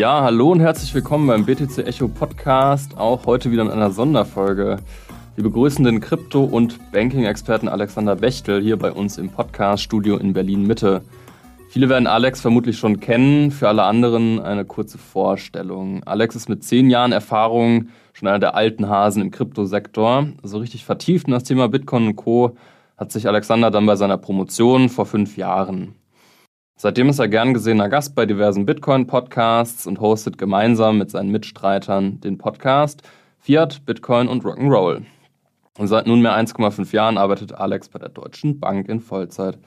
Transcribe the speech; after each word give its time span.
Ja, 0.00 0.22
hallo 0.22 0.52
und 0.52 0.60
herzlich 0.60 0.94
willkommen 0.94 1.26
beim 1.26 1.44
BTC 1.44 1.86
Echo 1.86 2.08
Podcast, 2.08 2.96
auch 2.96 3.26
heute 3.26 3.50
wieder 3.50 3.64
in 3.64 3.70
einer 3.70 3.90
Sonderfolge. 3.90 4.78
Wir 5.34 5.44
begrüßen 5.44 5.84
den 5.84 6.00
Krypto- 6.00 6.42
und 6.42 6.90
Banking-Experten 6.90 7.68
Alexander 7.68 8.16
Bechtel 8.16 8.62
hier 8.62 8.78
bei 8.78 8.92
uns 8.92 9.18
im 9.18 9.28
Podcast-Studio 9.28 10.16
in 10.16 10.32
Berlin-Mitte. 10.32 11.02
Viele 11.68 11.90
werden 11.90 12.06
Alex 12.06 12.40
vermutlich 12.40 12.78
schon 12.78 13.00
kennen, 13.00 13.50
für 13.50 13.68
alle 13.68 13.82
anderen 13.82 14.40
eine 14.40 14.64
kurze 14.64 14.96
Vorstellung. 14.96 16.02
Alex 16.04 16.34
ist 16.34 16.48
mit 16.48 16.64
zehn 16.64 16.88
Jahren 16.88 17.12
Erfahrung 17.12 17.88
schon 18.14 18.26
einer 18.26 18.38
der 18.38 18.54
alten 18.54 18.88
Hasen 18.88 19.20
im 19.20 19.30
Kryptosektor. 19.30 20.28
So 20.42 20.56
richtig 20.56 20.86
vertieft 20.86 21.26
in 21.26 21.34
das 21.34 21.44
Thema 21.44 21.68
Bitcoin 21.68 22.06
und 22.06 22.16
Co. 22.16 22.56
hat 22.96 23.12
sich 23.12 23.28
Alexander 23.28 23.70
dann 23.70 23.84
bei 23.84 23.96
seiner 23.96 24.16
Promotion 24.16 24.88
vor 24.88 25.04
fünf 25.04 25.36
Jahren. 25.36 25.94
Seitdem 26.82 27.10
ist 27.10 27.18
er 27.18 27.28
gern 27.28 27.52
gesehener 27.52 27.90
Gast 27.90 28.14
bei 28.14 28.24
diversen 28.24 28.64
Bitcoin-Podcasts 28.64 29.86
und 29.86 30.00
hostet 30.00 30.38
gemeinsam 30.38 30.96
mit 30.96 31.10
seinen 31.10 31.30
Mitstreitern 31.30 32.22
den 32.22 32.38
Podcast 32.38 33.02
Fiat, 33.38 33.84
Bitcoin 33.84 34.28
und 34.28 34.44
Rock'n'Roll. 34.44 35.02
Und 35.76 35.86
seit 35.88 36.06
nunmehr 36.06 36.32
1,5 36.32 36.90
Jahren 36.94 37.18
arbeitet 37.18 37.52
Alex 37.52 37.90
bei 37.90 37.98
der 37.98 38.08
Deutschen 38.08 38.60
Bank 38.60 38.88
in 38.88 39.00
Vollzeit. 39.00 39.58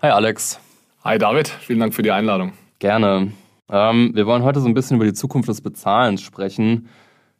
Hi 0.00 0.12
Alex. 0.12 0.60
Hi 1.04 1.18
David, 1.18 1.48
vielen 1.48 1.80
Dank 1.80 1.92
für 1.92 2.00
die 2.00 2.10
Einladung. 2.10 2.54
Gerne. 2.78 3.32
Ähm, 3.68 4.12
wir 4.14 4.24
wollen 4.24 4.42
heute 4.42 4.60
so 4.60 4.66
ein 4.66 4.72
bisschen 4.72 4.96
über 4.96 5.04
die 5.04 5.12
Zukunft 5.12 5.50
des 5.50 5.60
Bezahlens 5.60 6.22
sprechen. 6.22 6.88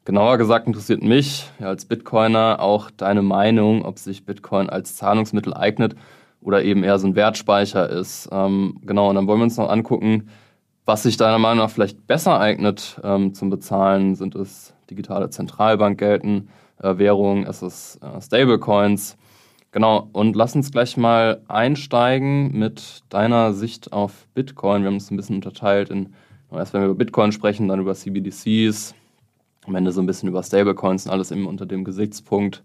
Genauer 0.04 0.36
gesagt 0.36 0.66
interessiert 0.66 1.02
mich 1.02 1.48
ja, 1.58 1.68
als 1.68 1.86
Bitcoiner 1.86 2.60
auch 2.60 2.90
deine 2.90 3.22
Meinung, 3.22 3.82
ob 3.86 3.98
sich 3.98 4.26
Bitcoin 4.26 4.68
als 4.68 4.94
Zahlungsmittel 4.96 5.54
eignet 5.54 5.96
oder 6.42 6.62
eben 6.62 6.84
eher 6.84 6.98
so 6.98 7.06
ein 7.06 7.14
Wertspeicher 7.14 7.88
ist. 7.88 8.28
Ähm, 8.32 8.78
genau, 8.82 9.08
und 9.08 9.14
dann 9.14 9.26
wollen 9.26 9.40
wir 9.40 9.44
uns 9.44 9.56
noch 9.56 9.70
angucken, 9.70 10.28
was 10.84 11.04
sich 11.04 11.16
deiner 11.16 11.38
Meinung 11.38 11.64
nach 11.64 11.70
vielleicht 11.70 12.06
besser 12.06 12.40
eignet 12.40 13.00
ähm, 13.04 13.34
zum 13.34 13.50
Bezahlen. 13.50 14.14
Sind 14.14 14.34
es 14.34 14.74
digitale 14.90 15.30
Zentralbankgelden, 15.30 16.48
äh, 16.82 16.98
Währungen, 16.98 17.44
ist 17.44 17.62
es 17.62 17.98
äh, 18.02 18.20
Stablecoins? 18.20 19.16
Genau, 19.70 20.10
und 20.12 20.36
lass 20.36 20.54
uns 20.54 20.70
gleich 20.70 20.98
mal 20.98 21.40
einsteigen 21.48 22.58
mit 22.58 23.04
deiner 23.08 23.54
Sicht 23.54 23.92
auf 23.92 24.26
Bitcoin. 24.34 24.82
Wir 24.82 24.88
haben 24.88 24.96
es 24.96 25.10
ein 25.10 25.16
bisschen 25.16 25.36
unterteilt 25.36 25.88
in, 25.88 26.12
erst 26.52 26.74
wenn 26.74 26.82
wir 26.82 26.88
über 26.88 26.98
Bitcoin 26.98 27.32
sprechen, 27.32 27.68
dann 27.68 27.80
über 27.80 27.94
CBDCs, 27.94 28.94
am 29.64 29.74
Ende 29.74 29.92
so 29.92 30.02
ein 30.02 30.06
bisschen 30.06 30.28
über 30.28 30.42
Stablecoins 30.42 31.06
und 31.06 31.12
alles 31.12 31.30
eben 31.30 31.46
unter 31.46 31.64
dem 31.64 31.84
Gesichtspunkt, 31.84 32.62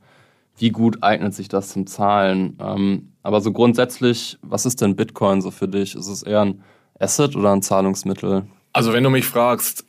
wie 0.58 0.72
gut 0.72 1.02
eignet 1.02 1.34
sich 1.34 1.48
das 1.48 1.70
zum 1.70 1.88
Zahlen. 1.88 2.58
Ähm, 2.60 3.14
aber 3.28 3.42
so 3.42 3.52
grundsätzlich, 3.52 4.38
was 4.42 4.66
ist 4.66 4.80
denn 4.80 4.96
Bitcoin 4.96 5.42
so 5.42 5.52
für 5.52 5.68
dich? 5.68 5.96
Ist 5.96 6.08
es 6.08 6.24
eher 6.24 6.46
ein 6.46 6.64
Asset 6.98 7.36
oder 7.36 7.52
ein 7.52 7.62
Zahlungsmittel? 7.62 8.46
Also 8.72 8.94
wenn 8.94 9.04
du 9.04 9.10
mich 9.10 9.26
fragst, 9.26 9.84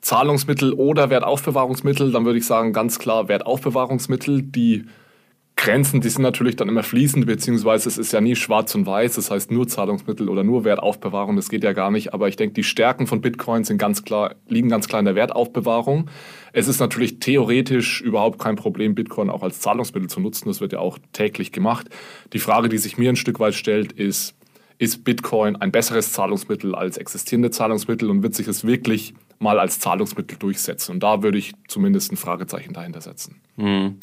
Zahlungsmittel 0.00 0.72
oder 0.72 1.10
Wertaufbewahrungsmittel, 1.10 2.12
dann 2.12 2.24
würde 2.24 2.38
ich 2.38 2.46
sagen 2.46 2.72
ganz 2.72 3.00
klar 3.00 3.26
Wertaufbewahrungsmittel, 3.26 4.42
die 4.42 4.84
Grenzen, 5.64 6.02
die 6.02 6.10
sind 6.10 6.22
natürlich 6.22 6.56
dann 6.56 6.68
immer 6.68 6.82
fließend, 6.82 7.24
beziehungsweise 7.24 7.88
es 7.88 7.96
ist 7.96 8.12
ja 8.12 8.20
nie 8.20 8.36
schwarz 8.36 8.74
und 8.74 8.84
weiß, 8.84 9.14
das 9.14 9.30
heißt 9.30 9.50
nur 9.50 9.66
Zahlungsmittel 9.66 10.28
oder 10.28 10.44
nur 10.44 10.64
Wertaufbewahrung, 10.64 11.36
das 11.36 11.48
geht 11.48 11.64
ja 11.64 11.72
gar 11.72 11.90
nicht. 11.90 12.12
Aber 12.12 12.28
ich 12.28 12.36
denke, 12.36 12.52
die 12.52 12.64
Stärken 12.64 13.06
von 13.06 13.22
Bitcoin 13.22 13.64
sind 13.64 13.78
ganz 13.78 14.04
klar, 14.04 14.34
liegen 14.46 14.68
ganz 14.68 14.88
klar 14.88 14.98
in 14.98 15.06
der 15.06 15.14
Wertaufbewahrung. 15.14 16.10
Es 16.52 16.68
ist 16.68 16.80
natürlich 16.80 17.18
theoretisch 17.18 18.02
überhaupt 18.02 18.38
kein 18.38 18.56
Problem, 18.56 18.94
Bitcoin 18.94 19.30
auch 19.30 19.42
als 19.42 19.60
Zahlungsmittel 19.60 20.10
zu 20.10 20.20
nutzen. 20.20 20.48
Das 20.48 20.60
wird 20.60 20.74
ja 20.74 20.80
auch 20.80 20.98
täglich 21.12 21.50
gemacht. 21.50 21.88
Die 22.34 22.40
Frage, 22.40 22.68
die 22.68 22.78
sich 22.78 22.98
mir 22.98 23.08
ein 23.08 23.16
Stück 23.16 23.40
weit 23.40 23.54
stellt, 23.54 23.92
ist, 23.92 24.36
ist 24.76 25.02
Bitcoin 25.02 25.56
ein 25.56 25.72
besseres 25.72 26.12
Zahlungsmittel 26.12 26.74
als 26.74 26.98
existierende 26.98 27.50
Zahlungsmittel 27.50 28.10
und 28.10 28.22
wird 28.22 28.34
sich 28.34 28.48
es 28.48 28.66
wirklich 28.66 29.14
mal 29.38 29.58
als 29.58 29.80
Zahlungsmittel 29.80 30.36
durchsetzen? 30.36 30.92
Und 30.92 31.02
da 31.02 31.22
würde 31.22 31.38
ich 31.38 31.54
zumindest 31.68 32.12
ein 32.12 32.16
Fragezeichen 32.16 32.74
dahinter 32.74 33.00
setzen. 33.00 33.40
Hm. 33.56 33.98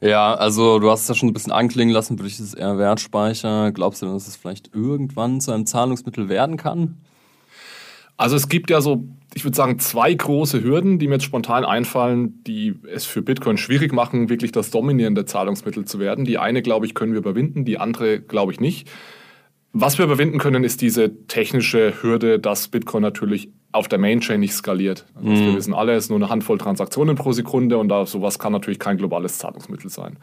Ja, 0.00 0.34
also 0.34 0.78
du 0.78 0.90
hast 0.90 1.02
es 1.02 1.08
ja 1.08 1.14
schon 1.14 1.30
ein 1.30 1.32
bisschen 1.32 1.52
anklingen 1.52 1.94
lassen, 1.94 2.18
würde 2.18 2.28
ich 2.28 2.38
es 2.38 2.52
eher 2.54 2.76
Wertspeicher. 2.78 3.72
Glaubst 3.72 4.02
du, 4.02 4.06
dass 4.06 4.28
es 4.28 4.36
vielleicht 4.36 4.74
irgendwann 4.74 5.40
zu 5.40 5.52
einem 5.52 5.66
Zahlungsmittel 5.66 6.28
werden 6.28 6.56
kann? 6.56 6.98
Also 8.16 8.36
es 8.36 8.48
gibt 8.48 8.70
ja 8.70 8.80
so, 8.80 9.04
ich 9.34 9.44
würde 9.44 9.56
sagen, 9.56 9.78
zwei 9.80 10.14
große 10.14 10.62
Hürden, 10.62 10.98
die 10.98 11.08
mir 11.08 11.14
jetzt 11.14 11.24
spontan 11.24 11.64
einfallen, 11.64 12.44
die 12.44 12.76
es 12.92 13.06
für 13.06 13.22
Bitcoin 13.22 13.56
schwierig 13.56 13.92
machen, 13.92 14.28
wirklich 14.28 14.52
das 14.52 14.70
dominierende 14.70 15.24
Zahlungsmittel 15.24 15.84
zu 15.84 15.98
werden. 15.98 16.24
Die 16.24 16.38
eine, 16.38 16.62
glaube 16.62 16.86
ich, 16.86 16.94
können 16.94 17.12
wir 17.12 17.18
überwinden, 17.18 17.64
die 17.64 17.78
andere, 17.78 18.20
glaube 18.20 18.52
ich, 18.52 18.60
nicht. 18.60 18.88
Was 19.76 19.98
wir 19.98 20.04
überwinden 20.04 20.38
können, 20.38 20.62
ist 20.62 20.80
diese 20.82 21.26
technische 21.26 22.00
Hürde, 22.00 22.38
dass 22.38 22.68
Bitcoin 22.68 23.02
natürlich 23.02 23.50
auf 23.72 23.88
der 23.88 23.98
Mainchain 23.98 24.38
nicht 24.38 24.54
skaliert. 24.54 25.04
Also 25.16 25.28
mhm. 25.28 25.46
Wir 25.46 25.56
wissen 25.56 25.74
alle, 25.74 25.94
es 25.94 26.04
ist 26.04 26.10
nur 26.10 26.18
eine 26.18 26.28
Handvoll 26.28 26.58
Transaktionen 26.58 27.16
pro 27.16 27.32
Sekunde 27.32 27.76
und 27.78 27.88
da, 27.88 28.06
sowas 28.06 28.38
kann 28.38 28.52
natürlich 28.52 28.78
kein 28.78 28.98
globales 28.98 29.38
Zahlungsmittel 29.38 29.90
sein. 29.90 30.16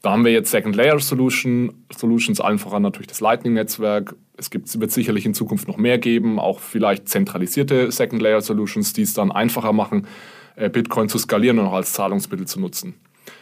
Da 0.00 0.12
haben 0.12 0.24
wir 0.24 0.32
jetzt 0.32 0.50
Second 0.50 0.74
Layer 0.76 0.98
Solution, 0.98 1.84
Solutions, 1.94 2.40
allen 2.40 2.58
voran 2.58 2.80
natürlich 2.80 3.08
das 3.08 3.20
Lightning-Netzwerk. 3.20 4.16
Es 4.38 4.48
gibt, 4.48 4.80
wird 4.80 4.90
sicherlich 4.90 5.26
in 5.26 5.34
Zukunft 5.34 5.68
noch 5.68 5.76
mehr 5.76 5.98
geben, 5.98 6.38
auch 6.38 6.60
vielleicht 6.60 7.06
zentralisierte 7.10 7.92
Second 7.92 8.22
Layer 8.22 8.40
Solutions, 8.40 8.94
die 8.94 9.02
es 9.02 9.12
dann 9.12 9.30
einfacher 9.30 9.74
machen, 9.74 10.06
äh, 10.54 10.70
Bitcoin 10.70 11.10
zu 11.10 11.18
skalieren 11.18 11.58
und 11.58 11.66
auch 11.66 11.74
als 11.74 11.92
Zahlungsmittel 11.92 12.46
zu 12.46 12.60
nutzen. 12.60 12.94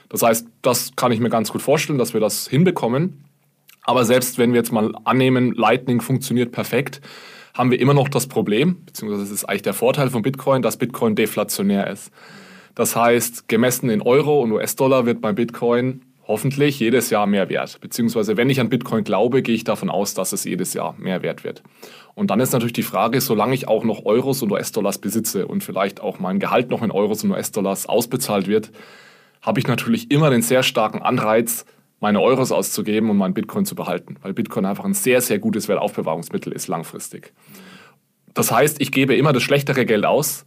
Das 0.09 0.23
heißt, 0.23 0.49
das 0.63 0.97
kann 0.97 1.13
ich 1.13 1.21
mir 1.21 1.31
ganz 1.31 1.53
gut 1.53 1.63
vorstellen, 1.63 1.99
dass 1.99 2.13
wir 2.13 2.21
das 2.21 2.49
hinbekommen. 2.49 3.25
Aber 3.85 4.05
selbst 4.05 4.39
wenn 4.39 4.53
wir 4.53 4.61
jetzt 4.61 4.73
mal 4.73 4.93
annehmen, 5.05 5.53
Lightning 5.55 6.01
funktioniert 6.01 6.53
perfekt, 6.53 7.01
haben 7.55 7.71
wir 7.71 7.79
immer 7.79 7.95
noch 7.95 8.09
das 8.09 8.27
Problem, 8.27 8.85
beziehungsweise 8.85 9.23
es 9.23 9.31
ist 9.31 9.45
eigentlich 9.45 9.63
der 9.63 9.75
Vorteil 9.75 10.11
von 10.11 10.23
Bitcoin, 10.23 10.63
dass 10.63 10.77
Bitcoin 10.77 11.15
deflationär 11.15 11.89
ist. 11.89 12.11
Das 12.75 12.97
heißt, 12.97 13.47
gemessen 13.47 13.91
in 13.91 14.03
Euro 14.03 14.41
und 14.41 14.51
US-Dollar 14.51 15.07
wird 15.07 15.21
bei 15.21 15.33
Bitcoin 15.33 16.03
hoffentlich 16.27 16.81
jedes 16.81 17.11
Jahr 17.11 17.27
mehr 17.27 17.49
wert. 17.49 17.79
Beziehungsweise 17.81 18.37
wenn 18.37 18.51
ich 18.51 18.59
an 18.59 18.71
Bitcoin 18.71 19.05
glaube, 19.05 19.43
gehe 19.43 19.55
ich 19.55 19.65
davon 19.65 19.91
aus, 19.91 20.15
dass 20.15 20.33
es 20.33 20.45
jedes 20.45 20.75
Jahr 20.75 20.95
mehr 20.99 21.23
wert 21.23 21.45
wird. 21.45 21.63
Und 22.15 22.31
dann 22.31 22.41
ist 22.41 22.53
natürlich 22.53 22.73
die 22.73 22.83
Frage, 22.83 23.21
solange 23.21 23.55
ich 23.55 23.69
auch 23.69 23.85
noch 23.85 24.05
Euros 24.05 24.43
und 24.43 24.51
US-Dollars 24.51 24.99
besitze 24.99 25.47
und 25.47 25.63
vielleicht 25.63 26.01
auch 26.01 26.19
mein 26.19 26.39
Gehalt 26.39 26.71
noch 26.71 26.83
in 26.83 26.91
Euros 26.91 27.23
und 27.23 27.31
US-Dollars 27.31 27.87
ausbezahlt 27.87 28.49
wird, 28.49 28.71
habe 29.43 29.61
ich 29.61 29.67
natürlich 29.67 30.11
immer 30.11 30.31
den 30.31 30.43
sehr 30.43 30.63
starken 30.63 31.03
Anreiz, 31.03 31.67
meine 32.05 32.21
Euros 32.21 32.53
auszugeben 32.53 33.09
und 33.09 33.17
mein 33.17 33.33
Bitcoin 33.33 33.65
zu 33.65 33.75
behalten, 33.75 34.17
weil 34.21 34.35
Bitcoin 34.35 34.67
einfach 34.67 34.85
ein 34.85 34.93
sehr, 34.93 35.23
sehr 35.23 35.39
gutes 35.39 35.69
Wertaufbewahrungsmittel 35.69 36.53
ist 36.53 36.69
langfristig. 36.69 37.33
Das 38.35 38.53
heißt, 38.53 38.79
ich 38.83 38.93
gebe 38.93 39.17
immer 39.17 39.33
das 39.33 39.43
schlechtere 39.43 39.87
Geld 39.87 40.05
aus, 40.05 40.45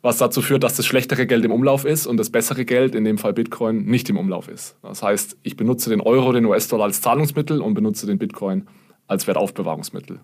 was 0.00 0.16
dazu 0.16 0.40
führt, 0.40 0.64
dass 0.64 0.76
das 0.76 0.86
schlechtere 0.86 1.26
Geld 1.26 1.44
im 1.44 1.52
Umlauf 1.52 1.84
ist 1.84 2.06
und 2.06 2.16
das 2.16 2.30
bessere 2.30 2.64
Geld, 2.64 2.94
in 2.94 3.04
dem 3.04 3.18
Fall 3.18 3.34
Bitcoin, 3.34 3.84
nicht 3.84 4.08
im 4.08 4.16
Umlauf 4.16 4.48
ist. 4.48 4.78
Das 4.80 5.02
heißt, 5.02 5.36
ich 5.42 5.58
benutze 5.58 5.90
den 5.90 6.00
Euro, 6.00 6.32
den 6.32 6.46
US-Dollar 6.46 6.86
als 6.86 7.02
Zahlungsmittel 7.02 7.60
und 7.60 7.74
benutze 7.74 8.06
den 8.06 8.16
Bitcoin 8.16 8.66
als 9.06 9.26
Wertaufbewahrungsmittel. 9.26 10.20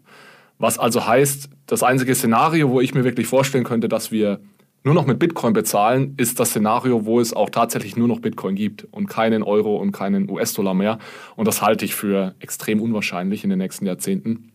Was 0.56 0.78
also 0.78 1.06
heißt, 1.06 1.50
das 1.66 1.82
einzige 1.82 2.14
Szenario, 2.14 2.70
wo 2.70 2.80
ich 2.80 2.94
mir 2.94 3.04
wirklich 3.04 3.26
vorstellen 3.26 3.64
könnte, 3.64 3.90
dass 3.90 4.12
wir 4.12 4.40
nur 4.82 4.94
noch 4.94 5.06
mit 5.06 5.18
Bitcoin 5.18 5.52
bezahlen, 5.52 6.14
ist 6.16 6.40
das 6.40 6.50
Szenario, 6.50 7.04
wo 7.04 7.20
es 7.20 7.34
auch 7.34 7.50
tatsächlich 7.50 7.96
nur 7.96 8.08
noch 8.08 8.20
Bitcoin 8.20 8.54
gibt 8.54 8.86
und 8.90 9.06
keinen 9.06 9.42
Euro 9.42 9.76
und 9.76 9.92
keinen 9.92 10.30
US-Dollar 10.30 10.74
mehr. 10.74 10.98
Und 11.36 11.46
das 11.46 11.60
halte 11.60 11.84
ich 11.84 11.94
für 11.94 12.34
extrem 12.40 12.80
unwahrscheinlich 12.80 13.44
in 13.44 13.50
den 13.50 13.58
nächsten 13.58 13.86
Jahrzehnten. 13.86 14.52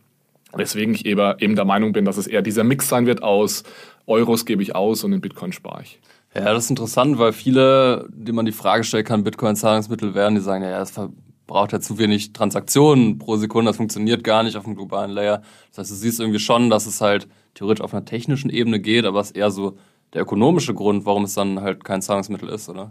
Deswegen 0.58 0.94
ich 0.94 1.06
eben 1.06 1.54
der 1.54 1.64
Meinung 1.64 1.92
bin, 1.92 2.04
dass 2.04 2.16
es 2.16 2.26
eher 2.26 2.42
dieser 2.42 2.64
Mix 2.64 2.88
sein 2.88 3.06
wird 3.06 3.22
aus 3.22 3.62
Euros 4.06 4.46
gebe 4.46 4.62
ich 4.62 4.74
aus 4.74 5.04
und 5.04 5.12
in 5.12 5.20
Bitcoin 5.20 5.52
spare 5.52 5.82
ich. 5.82 6.00
Ja, 6.34 6.44
das 6.44 6.64
ist 6.64 6.70
interessant, 6.70 7.18
weil 7.18 7.32
viele, 7.32 8.08
die 8.12 8.32
man 8.32 8.46
die 8.46 8.52
Frage 8.52 8.84
stellt, 8.84 9.06
kann 9.06 9.24
Bitcoin 9.24 9.56
Zahlungsmittel 9.56 10.14
werden, 10.14 10.36
die 10.36 10.40
sagen, 10.40 10.62
ja, 10.62 10.80
es 10.80 10.92
verbraucht 10.92 11.72
ja 11.72 11.80
zu 11.80 11.98
wenig 11.98 12.32
Transaktionen 12.32 13.18
pro 13.18 13.36
Sekunde, 13.36 13.70
das 13.70 13.78
funktioniert 13.78 14.22
gar 14.22 14.42
nicht 14.42 14.56
auf 14.56 14.64
dem 14.64 14.76
globalen 14.76 15.10
Layer. 15.10 15.42
Das 15.70 15.78
heißt, 15.78 15.90
du 15.90 15.94
siehst 15.94 16.20
irgendwie 16.20 16.38
schon, 16.38 16.70
dass 16.70 16.86
es 16.86 17.00
halt 17.00 17.26
theoretisch 17.54 17.82
auf 17.82 17.94
einer 17.94 18.04
technischen 18.04 18.50
Ebene 18.50 18.80
geht, 18.80 19.06
aber 19.06 19.20
es 19.20 19.30
eher 19.30 19.50
so 19.50 19.76
der 20.16 20.22
ökonomische 20.22 20.74
Grund, 20.74 21.04
warum 21.04 21.24
es 21.24 21.34
dann 21.34 21.60
halt 21.60 21.84
kein 21.84 22.00
Zahlungsmittel 22.00 22.48
ist, 22.48 22.68
oder? 22.68 22.90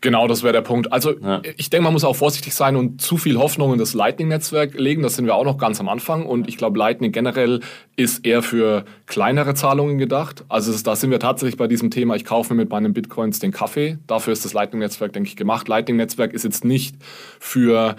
Genau, 0.00 0.26
das 0.26 0.42
wäre 0.42 0.52
der 0.52 0.62
Punkt. 0.62 0.92
Also 0.92 1.16
ja. 1.20 1.42
ich 1.56 1.70
denke, 1.70 1.84
man 1.84 1.92
muss 1.92 2.02
auch 2.02 2.16
vorsichtig 2.16 2.54
sein 2.54 2.74
und 2.74 3.00
zu 3.00 3.18
viel 3.18 3.38
Hoffnung 3.38 3.72
in 3.72 3.78
das 3.78 3.94
Lightning-Netzwerk 3.94 4.74
legen. 4.74 5.02
Das 5.02 5.14
sind 5.14 5.26
wir 5.26 5.36
auch 5.36 5.44
noch 5.44 5.58
ganz 5.58 5.78
am 5.78 5.88
Anfang. 5.88 6.26
Und 6.26 6.48
ich 6.48 6.56
glaube, 6.56 6.76
Lightning 6.76 7.12
generell 7.12 7.60
ist 7.94 8.26
eher 8.26 8.42
für 8.42 8.84
kleinere 9.06 9.54
Zahlungen 9.54 9.98
gedacht. 9.98 10.44
Also 10.48 10.72
da 10.82 10.96
sind 10.96 11.12
wir 11.12 11.20
tatsächlich 11.20 11.56
bei 11.56 11.68
diesem 11.68 11.92
Thema, 11.92 12.16
ich 12.16 12.24
kaufe 12.24 12.52
mir 12.52 12.62
mit 12.62 12.70
meinen 12.70 12.92
Bitcoins 12.94 13.38
den 13.38 13.52
Kaffee. 13.52 13.98
Dafür 14.08 14.32
ist 14.32 14.44
das 14.44 14.54
Lightning-Netzwerk, 14.54 15.12
denke 15.12 15.28
ich, 15.28 15.36
gemacht. 15.36 15.68
Lightning-Netzwerk 15.68 16.32
ist 16.32 16.42
jetzt 16.42 16.64
nicht 16.64 16.96
für 17.38 17.94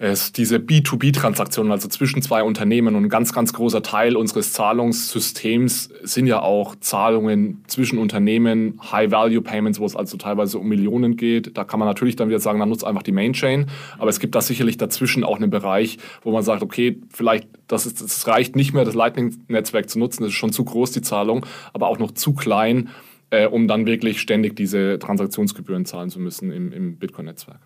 es 0.00 0.32
diese 0.32 0.56
B2B-Transaktionen, 0.56 1.70
also 1.70 1.86
zwischen 1.86 2.22
zwei 2.22 2.42
Unternehmen. 2.42 2.96
Und 2.96 3.04
ein 3.04 3.08
ganz, 3.10 3.34
ganz 3.34 3.52
großer 3.52 3.82
Teil 3.82 4.16
unseres 4.16 4.54
Zahlungssystems 4.54 5.90
sind 6.02 6.26
ja 6.26 6.40
auch 6.40 6.74
Zahlungen 6.80 7.62
zwischen 7.66 7.98
Unternehmen, 7.98 8.80
High-Value-Payments, 8.90 9.78
wo 9.78 9.84
es 9.84 9.94
also 9.94 10.16
teilweise 10.16 10.58
um 10.58 10.66
Millionen 10.68 11.18
geht. 11.18 11.54
Da 11.58 11.64
kann 11.64 11.78
man 11.78 11.86
natürlich 11.86 12.16
dann 12.16 12.30
wieder 12.30 12.40
sagen, 12.40 12.58
dann 12.60 12.70
nutzt 12.70 12.84
einfach 12.84 13.02
die 13.02 13.12
Main-Chain. 13.12 13.66
Aber 13.98 14.08
es 14.08 14.20
gibt 14.20 14.34
da 14.34 14.40
sicherlich 14.40 14.78
dazwischen 14.78 15.22
auch 15.22 15.36
einen 15.36 15.50
Bereich, 15.50 15.98
wo 16.22 16.32
man 16.32 16.42
sagt, 16.42 16.62
okay, 16.62 16.98
vielleicht, 17.12 17.46
das, 17.68 17.84
ist, 17.84 18.00
das 18.00 18.26
reicht 18.26 18.56
nicht 18.56 18.72
mehr, 18.72 18.86
das 18.86 18.94
Lightning-Netzwerk 18.94 19.90
zu 19.90 19.98
nutzen, 19.98 20.22
das 20.22 20.30
ist 20.32 20.38
schon 20.38 20.52
zu 20.52 20.64
groß, 20.64 20.92
die 20.92 21.02
Zahlung, 21.02 21.44
aber 21.74 21.88
auch 21.88 21.98
noch 21.98 22.12
zu 22.12 22.32
klein, 22.32 22.88
äh, 23.28 23.46
um 23.46 23.68
dann 23.68 23.84
wirklich 23.84 24.22
ständig 24.22 24.56
diese 24.56 24.98
Transaktionsgebühren 24.98 25.84
zahlen 25.84 26.08
zu 26.08 26.20
müssen 26.20 26.52
im, 26.52 26.72
im 26.72 26.96
Bitcoin-Netzwerk. 26.96 27.60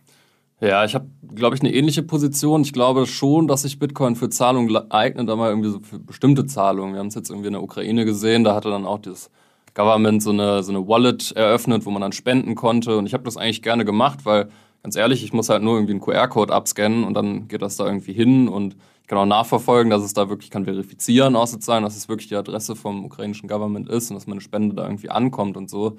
Ja, 0.65 0.83
ich 0.83 0.95
habe, 0.95 1.07
glaube 1.35 1.55
ich, 1.55 1.61
eine 1.61 1.75
ähnliche 1.75 2.03
Position. 2.03 2.63
Ich 2.63 2.73
glaube 2.73 3.07
schon, 3.07 3.49
dass 3.49 3.63
sich 3.63 3.79
Bitcoin 3.79 4.17
für 4.17 4.31
Zahlungen 4.31 4.91
eignet, 4.91 5.29
aber 5.29 5.51
irgendwie 5.51 5.69
so 5.69 5.81
für 5.81 5.99
bestimmte 5.99 6.47
Zahlungen. 6.47 6.95
Wir 6.95 7.01
haben 7.01 7.09
es 7.09 7.15
jetzt 7.15 7.29
irgendwie 7.29 7.49
in 7.49 7.53
der 7.53 7.63
Ukraine 7.63 8.07
gesehen, 8.07 8.45
da 8.45 8.55
hatte 8.55 8.71
dann 8.71 8.87
auch 8.87 8.99
das 8.99 9.31
Government 9.75 10.23
so 10.23 10.31
eine, 10.31 10.63
so 10.63 10.73
eine 10.73 10.89
Wallet 10.89 11.33
eröffnet, 11.33 11.85
wo 11.85 11.91
man 11.91 12.01
dann 12.01 12.13
spenden 12.13 12.55
konnte. 12.55 12.97
Und 12.97 13.05
ich 13.05 13.13
habe 13.13 13.25
das 13.25 13.37
eigentlich 13.37 13.61
gerne 13.61 13.85
gemacht, 13.85 14.21
weil, 14.25 14.49
ganz 14.83 14.97
ehrlich, 14.97 15.23
ich 15.23 15.35
muss 15.35 15.51
halt 15.51 15.63
nur 15.63 15.75
irgendwie 15.75 15.93
einen 15.93 16.01
QR-Code 16.01 16.55
abscannen 16.55 17.05
und 17.05 17.13
dann 17.13 17.47
geht 17.47 17.61
das 17.61 17.77
da 17.77 17.85
irgendwie 17.85 18.15
hin 18.15 18.49
und 18.49 18.75
ich 19.03 19.09
kann 19.09 19.19
auch 19.19 19.27
nachverfolgen, 19.27 19.91
dass 19.91 20.03
es 20.03 20.15
da 20.15 20.31
wirklich, 20.31 20.51
kann 20.51 20.65
verifizieren 20.65 21.37
auch 21.37 21.47
sozusagen, 21.47 21.85
dass 21.85 21.95
es 21.95 22.09
wirklich 22.09 22.29
die 22.29 22.37
Adresse 22.37 22.75
vom 22.75 23.05
ukrainischen 23.05 23.51
Government 23.51 23.87
ist 23.91 24.11
und 24.11 24.15
dass 24.15 24.27
meine 24.27 24.41
Spende 24.41 24.75
da 24.75 24.85
irgendwie 24.85 25.11
ankommt 25.11 25.59
und 25.59 25.69
so. 25.69 25.99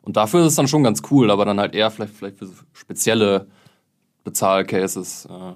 Und 0.00 0.16
dafür 0.16 0.40
ist 0.40 0.46
es 0.46 0.54
dann 0.54 0.68
schon 0.68 0.82
ganz 0.82 1.02
cool, 1.10 1.30
aber 1.30 1.44
dann 1.44 1.60
halt 1.60 1.74
eher 1.74 1.90
vielleicht, 1.90 2.14
vielleicht 2.14 2.38
für 2.38 2.46
so 2.46 2.54
spezielle 2.72 3.48
Bezahlcases. 4.26 5.24
Äh. 5.26 5.52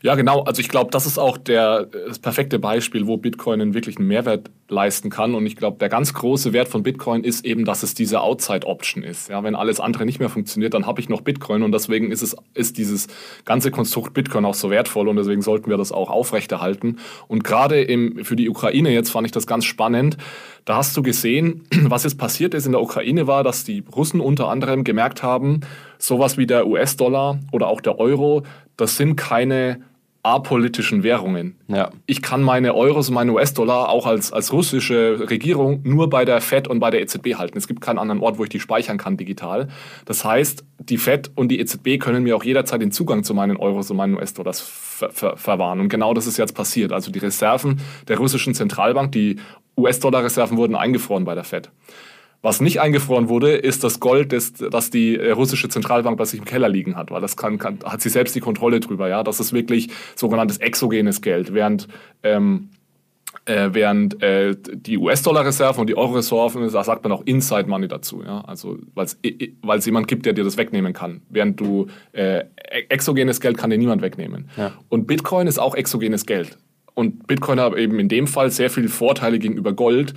Ja, 0.00 0.14
genau. 0.14 0.42
Also 0.42 0.60
ich 0.60 0.68
glaube, 0.68 0.90
das 0.92 1.06
ist 1.06 1.18
auch 1.18 1.36
der, 1.36 1.86
das 1.86 2.20
perfekte 2.20 2.60
Beispiel, 2.60 3.08
wo 3.08 3.16
Bitcoin 3.16 3.60
einen 3.60 3.74
wirklichen 3.74 4.06
Mehrwert 4.06 4.48
leisten 4.68 5.10
kann. 5.10 5.34
Und 5.34 5.44
ich 5.46 5.56
glaube, 5.56 5.78
der 5.78 5.88
ganz 5.88 6.14
große 6.14 6.52
Wert 6.52 6.68
von 6.68 6.84
Bitcoin 6.84 7.24
ist 7.24 7.44
eben, 7.44 7.64
dass 7.64 7.82
es 7.82 7.94
diese 7.94 8.20
Outside-Option 8.20 9.02
ist. 9.02 9.28
Ja, 9.28 9.42
wenn 9.42 9.56
alles 9.56 9.80
andere 9.80 10.06
nicht 10.06 10.20
mehr 10.20 10.28
funktioniert, 10.28 10.74
dann 10.74 10.86
habe 10.86 11.00
ich 11.00 11.08
noch 11.08 11.22
Bitcoin 11.22 11.62
und 11.62 11.72
deswegen 11.72 12.12
ist 12.12 12.22
es 12.22 12.36
ist 12.54 12.78
dieses 12.78 13.08
ganze 13.44 13.70
Konstrukt 13.72 14.14
Bitcoin 14.14 14.44
auch 14.44 14.54
so 14.54 14.70
wertvoll 14.70 15.08
und 15.08 15.16
deswegen 15.16 15.42
sollten 15.42 15.68
wir 15.68 15.76
das 15.76 15.90
auch 15.90 16.10
aufrechterhalten. 16.10 16.98
Und 17.26 17.42
gerade 17.42 17.86
für 18.22 18.36
die 18.36 18.48
Ukraine 18.48 18.92
jetzt 18.92 19.10
fand 19.10 19.26
ich 19.26 19.32
das 19.32 19.46
ganz 19.46 19.64
spannend. 19.64 20.16
Da 20.64 20.76
hast 20.76 20.96
du 20.96 21.02
gesehen, 21.02 21.64
was 21.84 22.04
jetzt 22.04 22.18
passiert 22.18 22.54
ist 22.54 22.66
in 22.66 22.72
der 22.72 22.82
Ukraine 22.82 23.26
war, 23.26 23.42
dass 23.42 23.64
die 23.64 23.82
Russen 23.96 24.20
unter 24.20 24.48
anderem 24.48 24.84
gemerkt 24.84 25.24
haben, 25.24 25.60
sowas 25.98 26.38
wie 26.38 26.46
der 26.46 26.68
US-Dollar 26.68 27.40
oder 27.50 27.66
auch 27.66 27.80
der 27.80 27.98
Euro, 27.98 28.44
das 28.76 28.96
sind 28.96 29.16
keine 29.16 29.87
apolitischen 30.34 31.02
Währungen. 31.02 31.56
Ja. 31.68 31.90
Ich 32.06 32.22
kann 32.22 32.42
meine 32.42 32.74
Euros 32.74 33.08
und 33.08 33.14
meine 33.14 33.32
US-Dollar 33.32 33.88
auch 33.88 34.06
als, 34.06 34.32
als 34.32 34.52
russische 34.52 35.28
Regierung 35.30 35.80
nur 35.84 36.08
bei 36.10 36.24
der 36.24 36.40
FED 36.40 36.68
und 36.68 36.80
bei 36.80 36.90
der 36.90 37.02
EZB 37.02 37.34
halten. 37.36 37.58
Es 37.58 37.66
gibt 37.66 37.80
keinen 37.80 37.98
anderen 37.98 38.20
Ort, 38.20 38.38
wo 38.38 38.44
ich 38.44 38.50
die 38.50 38.60
speichern 38.60 38.98
kann 38.98 39.16
digital. 39.16 39.68
Das 40.04 40.24
heißt, 40.24 40.64
die 40.78 40.98
FED 40.98 41.30
und 41.34 41.48
die 41.48 41.60
EZB 41.60 41.98
können 41.98 42.22
mir 42.22 42.36
auch 42.36 42.44
jederzeit 42.44 42.80
den 42.80 42.92
Zugang 42.92 43.24
zu 43.24 43.34
meinen 43.34 43.56
Euros 43.56 43.90
und 43.90 43.96
meinen 43.96 44.14
US-Dollars 44.14 44.60
ver 44.60 45.10
ver 45.10 45.36
verwahren. 45.36 45.80
Und 45.80 45.88
genau 45.88 46.14
das 46.14 46.26
ist 46.26 46.36
jetzt 46.36 46.54
passiert. 46.54 46.92
Also 46.92 47.10
die 47.10 47.18
Reserven 47.18 47.80
der 48.08 48.18
russischen 48.18 48.54
Zentralbank, 48.54 49.12
die 49.12 49.36
US-Dollar-Reserven 49.76 50.56
wurden 50.56 50.74
eingefroren 50.74 51.24
bei 51.24 51.34
der 51.34 51.44
FED. 51.44 51.70
Was 52.40 52.60
nicht 52.60 52.80
eingefroren 52.80 53.28
wurde, 53.28 53.52
ist 53.56 53.82
das 53.82 53.98
Gold, 53.98 54.32
das, 54.32 54.52
das 54.52 54.90
die 54.90 55.16
äh, 55.16 55.32
russische 55.32 55.68
Zentralbank 55.68 56.16
bei 56.16 56.24
sich 56.24 56.38
im 56.38 56.44
Keller 56.44 56.68
liegen 56.68 56.96
hat, 56.96 57.10
weil 57.10 57.20
das 57.20 57.36
kann, 57.36 57.58
kann, 57.58 57.80
hat 57.84 58.00
sie 58.00 58.10
selbst 58.10 58.34
die 58.36 58.40
Kontrolle 58.40 58.78
drüber. 58.78 59.08
Ja, 59.08 59.24
das 59.24 59.40
ist 59.40 59.52
wirklich 59.52 59.88
sogenanntes 60.14 60.58
exogenes 60.58 61.20
Geld, 61.20 61.52
während 61.52 61.88
ähm, 62.22 62.70
äh, 63.44 63.70
während 63.72 64.22
äh, 64.22 64.54
die 64.56 64.98
US-Dollar-Reserven 64.98 65.80
und 65.80 65.86
die 65.88 65.96
Euro-Reserven, 65.96 66.70
da 66.70 66.84
sagt 66.84 67.02
man 67.02 67.12
auch 67.12 67.22
Inside 67.24 67.68
Money 67.68 67.88
dazu, 67.88 68.22
ja, 68.24 68.42
also 68.42 68.78
weil 68.94 69.78
es 69.78 69.86
jemand 69.86 70.06
gibt, 70.08 70.26
der 70.26 70.32
dir 70.32 70.44
das 70.44 70.56
wegnehmen 70.56 70.92
kann, 70.92 71.22
während 71.28 71.58
du 71.58 71.86
äh, 72.12 72.44
exogenes 72.88 73.40
Geld 73.40 73.58
kann 73.58 73.70
dir 73.70 73.78
niemand 73.78 74.02
wegnehmen. 74.02 74.48
Ja. 74.56 74.72
Und 74.88 75.06
Bitcoin 75.06 75.46
ist 75.46 75.58
auch 75.58 75.74
exogenes 75.74 76.26
Geld. 76.26 76.58
Und 76.94 77.26
Bitcoin 77.26 77.60
hat 77.60 77.76
eben 77.76 77.98
in 77.98 78.08
dem 78.08 78.26
Fall 78.26 78.50
sehr 78.50 78.70
viele 78.70 78.88
Vorteile 78.88 79.38
gegenüber 79.38 79.72
Gold, 79.72 80.14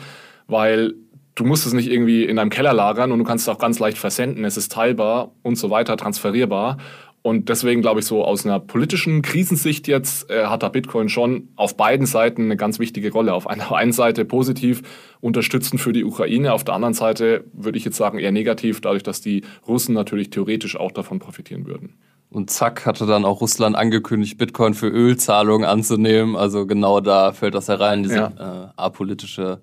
weil 0.47 0.95
du 1.35 1.45
musst 1.45 1.65
es 1.65 1.73
nicht 1.73 1.91
irgendwie 1.91 2.25
in 2.25 2.35
deinem 2.35 2.49
Keller 2.49 2.73
lagern 2.73 3.11
und 3.11 3.19
du 3.19 3.25
kannst 3.25 3.47
es 3.47 3.49
auch 3.49 3.59
ganz 3.59 3.79
leicht 3.79 3.97
versenden. 3.97 4.45
Es 4.45 4.57
ist 4.57 4.71
teilbar 4.71 5.31
und 5.43 5.55
so 5.55 5.69
weiter, 5.69 5.97
transferierbar. 5.97 6.77
Und 7.23 7.49
deswegen 7.49 7.81
glaube 7.81 7.99
ich, 7.99 8.07
so 8.07 8.23
aus 8.25 8.45
einer 8.45 8.59
politischen 8.59 9.21
Krisensicht 9.21 9.87
jetzt 9.87 10.29
äh, 10.31 10.45
hat 10.45 10.63
da 10.63 10.69
Bitcoin 10.69 11.07
schon 11.07 11.49
auf 11.55 11.77
beiden 11.77 12.07
Seiten 12.07 12.45
eine 12.45 12.57
ganz 12.57 12.79
wichtige 12.79 13.11
Rolle. 13.11 13.33
Auf 13.33 13.47
einer 13.47 13.71
einen 13.75 13.91
Seite 13.91 14.25
positiv 14.25 14.81
unterstützend 15.19 15.79
für 15.79 15.93
die 15.93 16.03
Ukraine, 16.03 16.51
auf 16.51 16.63
der 16.63 16.73
anderen 16.73 16.95
Seite 16.95 17.45
würde 17.53 17.77
ich 17.77 17.85
jetzt 17.85 17.97
sagen 17.97 18.17
eher 18.17 18.31
negativ, 18.31 18.81
dadurch, 18.81 19.03
dass 19.03 19.21
die 19.21 19.43
Russen 19.67 19.93
natürlich 19.93 20.31
theoretisch 20.31 20.75
auch 20.75 20.91
davon 20.91 21.19
profitieren 21.19 21.67
würden. 21.67 21.93
Und 22.31 22.49
zack, 22.49 22.85
hatte 22.85 23.05
dann 23.05 23.25
auch 23.25 23.41
Russland 23.41 23.75
angekündigt, 23.75 24.37
Bitcoin 24.37 24.73
für 24.73 24.87
Ölzahlungen 24.87 25.67
anzunehmen. 25.67 26.35
Also 26.35 26.65
genau 26.65 27.01
da 27.01 27.33
fällt 27.33 27.53
das 27.53 27.67
herein, 27.67 28.03
diese 28.03 28.15
ja. 28.15 28.67
äh, 28.67 28.69
apolitische 28.77 29.59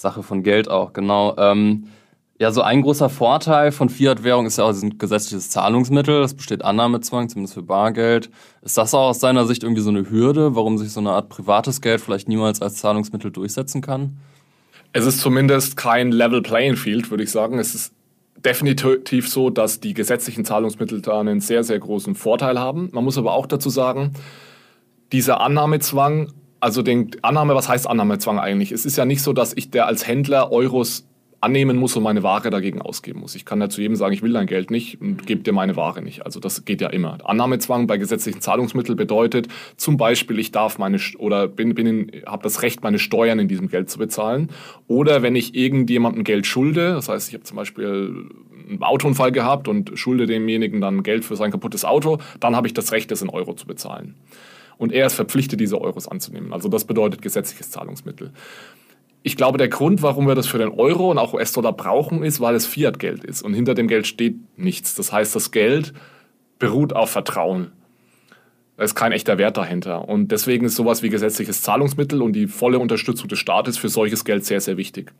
Sache 0.00 0.22
von 0.22 0.42
Geld 0.42 0.68
auch, 0.68 0.92
genau. 0.92 1.36
Ähm, 1.36 1.84
ja, 2.40 2.50
so 2.52 2.62
ein 2.62 2.80
großer 2.80 3.10
Vorteil 3.10 3.70
von 3.70 3.90
Fiat-Währung 3.90 4.46
ist 4.46 4.56
ja 4.56 4.64
auch, 4.64 4.72
ein 4.72 4.96
gesetzliches 4.96 5.50
Zahlungsmittel. 5.50 6.22
Es 6.22 6.32
besteht 6.32 6.64
Annahmezwang, 6.64 7.28
zumindest 7.28 7.52
für 7.52 7.62
Bargeld. 7.62 8.30
Ist 8.62 8.78
das 8.78 8.94
auch 8.94 9.10
aus 9.10 9.18
deiner 9.18 9.46
Sicht 9.46 9.62
irgendwie 9.62 9.82
so 9.82 9.90
eine 9.90 10.08
Hürde, 10.08 10.56
warum 10.56 10.78
sich 10.78 10.90
so 10.90 11.00
eine 11.00 11.10
Art 11.10 11.28
privates 11.28 11.82
Geld 11.82 12.00
vielleicht 12.00 12.28
niemals 12.28 12.62
als 12.62 12.76
Zahlungsmittel 12.76 13.30
durchsetzen 13.30 13.82
kann? 13.82 14.16
Es 14.94 15.04
ist 15.04 15.20
zumindest 15.20 15.76
kein 15.76 16.12
Level 16.12 16.40
Playing 16.40 16.76
Field, 16.76 17.10
würde 17.10 17.24
ich 17.24 17.30
sagen. 17.30 17.58
Es 17.58 17.74
ist 17.74 17.92
definitiv 18.42 19.28
so, 19.28 19.50
dass 19.50 19.80
die 19.80 19.92
gesetzlichen 19.92 20.46
Zahlungsmittel 20.46 21.02
da 21.02 21.20
einen 21.20 21.40
sehr, 21.40 21.62
sehr 21.62 21.78
großen 21.78 22.14
Vorteil 22.14 22.58
haben. 22.58 22.88
Man 22.92 23.04
muss 23.04 23.18
aber 23.18 23.34
auch 23.34 23.46
dazu 23.46 23.68
sagen, 23.68 24.14
dieser 25.12 25.42
Annahmezwang 25.42 26.32
also 26.60 26.82
den 26.82 27.10
Annahme, 27.22 27.54
was 27.54 27.68
heißt 27.68 27.88
Annahmezwang 27.88 28.38
eigentlich? 28.38 28.72
Es 28.72 28.84
ist 28.84 28.96
ja 28.96 29.04
nicht 29.04 29.22
so, 29.22 29.32
dass 29.32 29.52
ich 29.54 29.70
der 29.70 29.86
als 29.86 30.06
Händler 30.06 30.52
Euros 30.52 31.06
annehmen 31.40 31.78
muss 31.78 31.96
und 31.96 32.02
meine 32.02 32.22
Ware 32.22 32.50
dagegen 32.50 32.82
ausgeben 32.82 33.20
muss. 33.20 33.34
Ich 33.34 33.46
kann 33.46 33.60
ja 33.60 33.70
zu 33.70 33.80
jedem 33.80 33.96
sagen, 33.96 34.12
ich 34.12 34.22
will 34.22 34.32
dein 34.32 34.46
Geld 34.46 34.70
nicht 34.70 35.00
und 35.00 35.26
gebe 35.26 35.42
dir 35.42 35.52
meine 35.52 35.74
Ware 35.74 36.02
nicht. 36.02 36.26
Also 36.26 36.38
das 36.38 36.66
geht 36.66 36.82
ja 36.82 36.88
immer. 36.88 37.16
Annahmezwang 37.24 37.86
bei 37.86 37.96
gesetzlichen 37.96 38.42
Zahlungsmitteln 38.42 38.96
bedeutet 38.96 39.48
zum 39.76 39.96
Beispiel, 39.96 40.38
ich 40.38 40.52
darf 40.52 40.78
meine 40.78 40.98
oder 41.16 41.48
bin, 41.48 41.74
bin 41.74 42.12
habe 42.26 42.42
das 42.42 42.60
Recht, 42.60 42.82
meine 42.82 42.98
Steuern 42.98 43.38
in 43.38 43.48
diesem 43.48 43.68
Geld 43.68 43.88
zu 43.88 43.98
bezahlen. 43.98 44.50
Oder 44.86 45.22
wenn 45.22 45.34
ich 45.34 45.54
irgendjemandem 45.54 46.24
Geld 46.24 46.46
schulde, 46.46 46.92
das 46.92 47.08
heißt, 47.08 47.28
ich 47.28 47.34
habe 47.34 47.44
zum 47.44 47.56
Beispiel 47.56 48.28
einen 48.68 48.82
Autounfall 48.82 49.32
gehabt 49.32 49.66
und 49.66 49.92
schulde 49.98 50.26
demjenigen 50.26 50.82
dann 50.82 51.02
Geld 51.02 51.24
für 51.24 51.36
sein 51.36 51.50
kaputtes 51.50 51.86
Auto, 51.86 52.18
dann 52.38 52.54
habe 52.54 52.66
ich 52.66 52.74
das 52.74 52.92
Recht, 52.92 53.10
das 53.10 53.22
in 53.22 53.30
Euro 53.30 53.54
zu 53.54 53.66
bezahlen 53.66 54.14
und 54.80 54.92
er 54.92 55.06
ist 55.06 55.12
verpflichtet, 55.12 55.60
diese 55.60 55.78
Euros 55.78 56.08
anzunehmen. 56.08 56.54
Also 56.54 56.70
das 56.70 56.86
bedeutet 56.86 57.20
gesetzliches 57.20 57.70
Zahlungsmittel. 57.70 58.32
Ich 59.22 59.36
glaube, 59.36 59.58
der 59.58 59.68
Grund, 59.68 60.00
warum 60.00 60.26
wir 60.26 60.34
das 60.34 60.46
für 60.46 60.56
den 60.56 60.70
Euro 60.70 61.10
und 61.10 61.18
auch 61.18 61.34
US-Dollar 61.34 61.74
brauchen, 61.74 62.22
ist, 62.22 62.40
weil 62.40 62.54
es 62.54 62.64
Fiat-Geld 62.66 63.22
ist 63.22 63.42
und 63.42 63.52
hinter 63.52 63.74
dem 63.74 63.88
Geld 63.88 64.06
steht 64.06 64.36
nichts. 64.56 64.94
Das 64.94 65.12
heißt, 65.12 65.36
das 65.36 65.50
Geld 65.50 65.92
beruht 66.58 66.94
auf 66.94 67.10
Vertrauen. 67.10 67.72
Da 68.78 68.84
ist 68.84 68.94
kein 68.94 69.12
echter 69.12 69.36
Wert 69.36 69.58
dahinter. 69.58 70.08
Und 70.08 70.32
deswegen 70.32 70.64
ist 70.64 70.76
sowas 70.76 71.02
wie 71.02 71.10
gesetzliches 71.10 71.60
Zahlungsmittel 71.60 72.22
und 72.22 72.32
die 72.32 72.46
volle 72.46 72.78
Unterstützung 72.78 73.28
des 73.28 73.38
Staates 73.38 73.76
für 73.76 73.90
solches 73.90 74.24
Geld 74.24 74.46
sehr, 74.46 74.62
sehr 74.62 74.78
wichtig 74.78 75.12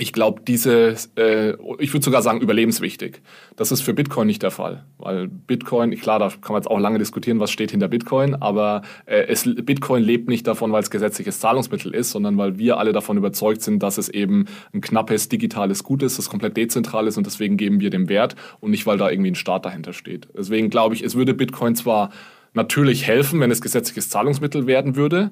ich 0.00 0.14
glaube, 0.14 0.40
diese, 0.46 0.96
äh, 1.16 1.50
ich 1.78 1.92
würde 1.92 2.04
sogar 2.04 2.22
sagen, 2.22 2.40
überlebenswichtig. 2.40 3.20
Das 3.56 3.70
ist 3.70 3.82
für 3.82 3.92
Bitcoin 3.92 4.26
nicht 4.26 4.42
der 4.42 4.50
Fall. 4.50 4.84
Weil 4.96 5.28
Bitcoin, 5.28 5.90
klar, 5.90 6.18
da 6.18 6.28
kann 6.28 6.54
man 6.54 6.62
jetzt 6.62 6.70
auch 6.70 6.80
lange 6.80 6.98
diskutieren, 6.98 7.38
was 7.38 7.50
steht 7.50 7.70
hinter 7.70 7.88
Bitcoin, 7.88 8.34
aber 8.34 8.80
äh, 9.04 9.26
es, 9.28 9.44
Bitcoin 9.44 10.02
lebt 10.02 10.30
nicht 10.30 10.46
davon, 10.46 10.72
weil 10.72 10.82
es 10.82 10.90
gesetzliches 10.90 11.38
Zahlungsmittel 11.38 11.94
ist, 11.94 12.12
sondern 12.12 12.38
weil 12.38 12.56
wir 12.56 12.78
alle 12.78 12.92
davon 12.92 13.18
überzeugt 13.18 13.60
sind, 13.60 13.82
dass 13.82 13.98
es 13.98 14.08
eben 14.08 14.46
ein 14.72 14.80
knappes 14.80 15.28
digitales 15.28 15.84
Gut 15.84 16.02
ist, 16.02 16.18
das 16.18 16.30
komplett 16.30 16.56
dezentral 16.56 17.06
ist 17.06 17.18
und 17.18 17.26
deswegen 17.26 17.58
geben 17.58 17.80
wir 17.80 17.90
dem 17.90 18.08
Wert 18.08 18.36
und 18.60 18.70
nicht, 18.70 18.86
weil 18.86 18.96
da 18.96 19.10
irgendwie 19.10 19.32
ein 19.32 19.36
Staat 19.36 19.66
dahinter 19.66 19.92
steht. 19.92 20.28
Deswegen 20.34 20.70
glaube 20.70 20.94
ich, 20.94 21.04
es 21.04 21.14
würde 21.14 21.34
Bitcoin 21.34 21.74
zwar 21.74 22.10
natürlich 22.54 23.06
helfen, 23.06 23.38
wenn 23.40 23.50
es 23.50 23.60
gesetzliches 23.60 24.08
Zahlungsmittel 24.08 24.66
werden 24.66 24.96
würde, 24.96 25.30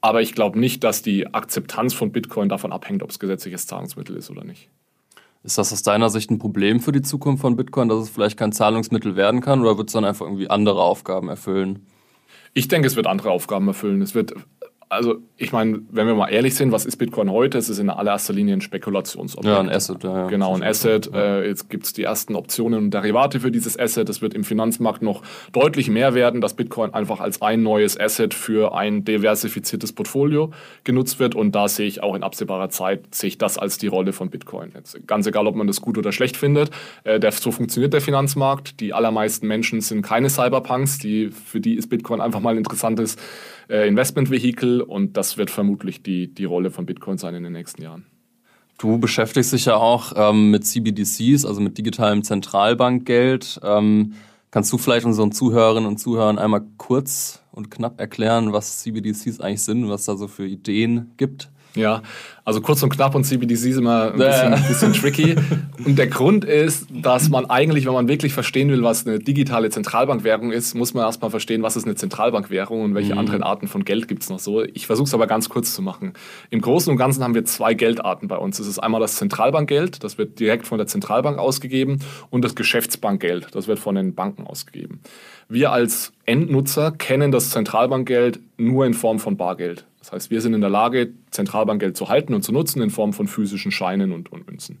aber 0.00 0.22
ich 0.22 0.34
glaube 0.34 0.58
nicht, 0.58 0.84
dass 0.84 1.02
die 1.02 1.32
Akzeptanz 1.32 1.94
von 1.94 2.12
Bitcoin 2.12 2.48
davon 2.48 2.72
abhängt, 2.72 3.02
ob 3.02 3.10
es 3.10 3.18
gesetzliches 3.18 3.66
Zahlungsmittel 3.66 4.16
ist 4.16 4.30
oder 4.30 4.44
nicht. 4.44 4.68
Ist 5.42 5.58
das 5.58 5.72
aus 5.72 5.82
deiner 5.82 6.10
Sicht 6.10 6.30
ein 6.30 6.38
Problem 6.38 6.80
für 6.80 6.92
die 6.92 7.02
Zukunft 7.02 7.40
von 7.40 7.56
Bitcoin, 7.56 7.88
dass 7.88 8.02
es 8.02 8.10
vielleicht 8.10 8.36
kein 8.36 8.52
Zahlungsmittel 8.52 9.14
werden 9.14 9.40
kann 9.40 9.60
oder 9.60 9.78
wird 9.78 9.88
es 9.88 9.92
dann 9.92 10.04
einfach 10.04 10.26
irgendwie 10.26 10.50
andere 10.50 10.82
Aufgaben 10.82 11.28
erfüllen? 11.28 11.86
Ich 12.52 12.68
denke, 12.68 12.88
es 12.88 12.96
wird 12.96 13.06
andere 13.06 13.30
Aufgaben 13.30 13.68
erfüllen. 13.68 14.02
Es 14.02 14.14
wird 14.14 14.34
also 14.88 15.16
ich 15.36 15.52
meine, 15.52 15.80
wenn 15.90 16.06
wir 16.06 16.14
mal 16.14 16.28
ehrlich 16.28 16.54
sind, 16.54 16.70
was 16.70 16.86
ist 16.86 16.96
Bitcoin 16.96 17.30
heute? 17.30 17.58
Es 17.58 17.68
ist 17.68 17.78
in 17.78 17.90
allererster 17.90 18.32
Linie 18.32 18.54
ein 18.54 18.60
Spekulationsobjekt. 18.60 19.52
Ja, 19.52 19.60
ein 19.60 19.68
Asset. 19.68 20.04
Ja, 20.04 20.16
ja. 20.16 20.26
Genau, 20.28 20.54
ein 20.54 20.62
Asset. 20.62 21.12
Äh, 21.12 21.46
jetzt 21.46 21.68
gibt 21.68 21.86
es 21.86 21.92
die 21.92 22.04
ersten 22.04 22.36
Optionen 22.36 22.84
und 22.84 22.90
Derivate 22.92 23.40
für 23.40 23.50
dieses 23.50 23.78
Asset. 23.78 24.08
Es 24.08 24.22
wird 24.22 24.34
im 24.34 24.44
Finanzmarkt 24.44 25.02
noch 25.02 25.22
deutlich 25.52 25.90
mehr 25.90 26.14
werden, 26.14 26.40
dass 26.40 26.54
Bitcoin 26.54 26.94
einfach 26.94 27.20
als 27.20 27.42
ein 27.42 27.62
neues 27.62 27.98
Asset 27.98 28.32
für 28.32 28.74
ein 28.76 29.04
diversifiziertes 29.04 29.92
Portfolio 29.92 30.52
genutzt 30.84 31.18
wird. 31.18 31.34
Und 31.34 31.52
da 31.56 31.66
sehe 31.66 31.86
ich 31.86 32.02
auch 32.02 32.14
in 32.14 32.22
absehbarer 32.22 32.70
Zeit, 32.70 33.12
sehe 33.12 33.28
ich 33.28 33.38
das 33.38 33.58
als 33.58 33.78
die 33.78 33.88
Rolle 33.88 34.12
von 34.12 34.30
Bitcoin. 34.30 34.70
Jetzt, 34.74 35.04
ganz 35.06 35.26
egal, 35.26 35.48
ob 35.48 35.56
man 35.56 35.66
das 35.66 35.80
gut 35.80 35.98
oder 35.98 36.12
schlecht 36.12 36.36
findet. 36.36 36.70
Äh, 37.02 37.18
der, 37.18 37.32
so 37.32 37.50
funktioniert 37.50 37.92
der 37.92 38.00
Finanzmarkt. 38.00 38.78
Die 38.78 38.94
allermeisten 38.94 39.48
Menschen 39.48 39.80
sind 39.80 40.02
keine 40.02 40.30
Cyberpunks. 40.30 40.98
Die, 40.98 41.30
für 41.30 41.60
die 41.60 41.74
ist 41.74 41.88
Bitcoin 41.88 42.20
einfach 42.20 42.40
mal 42.40 42.50
ein 42.50 42.58
interessantes 42.58 43.16
äh, 43.68 43.88
Investmentvehikel 43.88 44.75
und 44.82 45.16
das 45.16 45.36
wird 45.36 45.50
vermutlich 45.50 46.02
die, 46.02 46.32
die 46.32 46.44
Rolle 46.44 46.70
von 46.70 46.86
Bitcoin 46.86 47.18
sein 47.18 47.34
in 47.34 47.42
den 47.42 47.52
nächsten 47.52 47.82
Jahren. 47.82 48.06
Du 48.78 48.98
beschäftigst 48.98 49.52
dich 49.52 49.64
ja 49.64 49.76
auch 49.76 50.12
ähm, 50.16 50.50
mit 50.50 50.66
CBDCs, 50.66 51.46
also 51.46 51.60
mit 51.60 51.78
digitalem 51.78 52.22
Zentralbankgeld. 52.22 53.60
Ähm, 53.62 54.14
kannst 54.50 54.72
du 54.72 54.78
vielleicht 54.78 55.06
unseren 55.06 55.32
Zuhörerinnen 55.32 55.88
und 55.88 55.98
Zuhörern 55.98 56.38
einmal 56.38 56.62
kurz 56.76 57.42
und 57.52 57.70
knapp 57.70 57.98
erklären, 58.00 58.52
was 58.52 58.78
CBDCs 58.80 59.40
eigentlich 59.40 59.62
sind, 59.62 59.88
was 59.88 60.04
da 60.04 60.16
so 60.16 60.28
für 60.28 60.46
Ideen 60.46 61.12
gibt? 61.16 61.50
Ja, 61.76 62.02
also 62.46 62.60
kurz 62.60 62.82
und 62.82 62.90
knapp 62.90 63.14
und 63.14 63.24
CBDC 63.24 63.52
ist 63.52 63.76
immer 63.76 64.12
ein 64.12 64.18
bisschen, 64.18 64.52
äh. 64.52 64.68
bisschen 64.68 64.92
tricky. 64.92 65.36
Und 65.84 65.98
der 65.98 66.06
Grund 66.06 66.44
ist, 66.44 66.86
dass 66.90 67.28
man 67.28 67.50
eigentlich, 67.50 67.86
wenn 67.86 67.92
man 67.92 68.08
wirklich 68.08 68.32
verstehen 68.32 68.70
will, 68.70 68.82
was 68.82 69.06
eine 69.06 69.18
digitale 69.18 69.68
Zentralbankwährung 69.68 70.52
ist, 70.52 70.74
muss 70.74 70.94
man 70.94 71.04
erstmal 71.04 71.30
verstehen, 71.30 71.62
was 71.62 71.76
ist 71.76 71.84
eine 71.84 71.96
Zentralbankwährung 71.96 72.82
und 72.82 72.94
welche 72.94 73.12
mhm. 73.12 73.18
anderen 73.18 73.42
Arten 73.42 73.68
von 73.68 73.84
Geld 73.84 74.08
gibt 74.08 74.22
es 74.22 74.30
noch 74.30 74.38
so. 74.38 74.62
Ich 74.62 74.86
versuche 74.86 75.06
es 75.06 75.14
aber 75.14 75.26
ganz 75.26 75.48
kurz 75.48 75.74
zu 75.74 75.82
machen. 75.82 76.14
Im 76.50 76.60
Großen 76.60 76.90
und 76.90 76.96
Ganzen 76.96 77.22
haben 77.22 77.34
wir 77.34 77.44
zwei 77.44 77.74
Geldarten 77.74 78.26
bei 78.26 78.36
uns. 78.36 78.56
Das 78.58 78.66
ist 78.66 78.78
einmal 78.78 79.00
das 79.00 79.16
Zentralbankgeld, 79.16 80.02
das 80.02 80.16
wird 80.16 80.40
direkt 80.40 80.66
von 80.66 80.78
der 80.78 80.86
Zentralbank 80.86 81.38
ausgegeben, 81.38 81.98
und 82.30 82.44
das 82.44 82.54
Geschäftsbankgeld, 82.54 83.48
das 83.52 83.68
wird 83.68 83.78
von 83.78 83.96
den 83.96 84.14
Banken 84.14 84.46
ausgegeben. 84.46 85.00
Wir 85.48 85.72
als 85.72 86.12
Endnutzer 86.24 86.90
kennen 86.90 87.30
das 87.30 87.50
Zentralbankgeld 87.50 88.40
nur 88.56 88.86
in 88.86 88.94
Form 88.94 89.18
von 89.18 89.36
Bargeld. 89.36 89.84
Das 90.06 90.12
heißt, 90.12 90.30
wir 90.30 90.40
sind 90.40 90.54
in 90.54 90.60
der 90.60 90.70
Lage, 90.70 91.14
Zentralbankgeld 91.32 91.96
zu 91.96 92.08
halten 92.08 92.32
und 92.32 92.42
zu 92.42 92.52
nutzen 92.52 92.80
in 92.80 92.90
Form 92.90 93.12
von 93.12 93.26
physischen 93.26 93.72
Scheinen 93.72 94.12
und, 94.12 94.30
und 94.30 94.46
Münzen. 94.46 94.78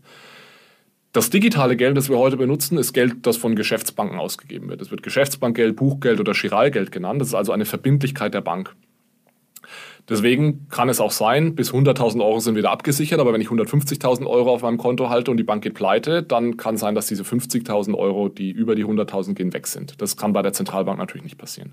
Das 1.10 1.30
digitale 1.30 1.74
Geld, 1.74 1.96
das 1.96 2.08
wir 2.08 2.16
heute 2.16 2.36
benutzen, 2.36 2.78
ist 2.78 2.92
Geld, 2.92 3.26
das 3.26 3.36
von 3.36 3.56
Geschäftsbanken 3.56 4.20
ausgegeben 4.20 4.68
wird. 4.68 4.80
Es 4.82 4.92
wird 4.92 5.02
Geschäftsbankgeld, 5.02 5.74
Buchgeld 5.74 6.20
oder 6.20 6.32
Chiralgeld 6.32 6.92
genannt. 6.92 7.20
Das 7.20 7.28
ist 7.28 7.34
also 7.34 7.50
eine 7.50 7.64
Verbindlichkeit 7.64 8.34
der 8.34 8.40
Bank. 8.40 8.76
Deswegen 10.08 10.68
kann 10.68 10.88
es 10.88 11.00
auch 11.00 11.10
sein, 11.10 11.56
bis 11.56 11.72
100.000 11.72 12.24
Euro 12.24 12.38
sind 12.38 12.54
wieder 12.54 12.70
abgesichert, 12.70 13.18
aber 13.18 13.32
wenn 13.32 13.40
ich 13.40 13.48
150.000 13.48 14.26
Euro 14.28 14.52
auf 14.52 14.62
meinem 14.62 14.78
Konto 14.78 15.08
halte 15.10 15.32
und 15.32 15.38
die 15.38 15.42
Bank 15.42 15.64
geht 15.64 15.74
pleite, 15.74 16.22
dann 16.22 16.56
kann 16.56 16.76
sein, 16.76 16.94
dass 16.94 17.08
diese 17.08 17.24
50.000 17.24 17.96
Euro, 17.96 18.28
die 18.28 18.52
über 18.52 18.76
die 18.76 18.84
100.000 18.84 19.34
gehen, 19.34 19.52
weg 19.52 19.66
sind. 19.66 20.00
Das 20.00 20.16
kann 20.16 20.32
bei 20.32 20.42
der 20.42 20.52
Zentralbank 20.52 21.00
natürlich 21.00 21.24
nicht 21.24 21.38
passieren. 21.38 21.72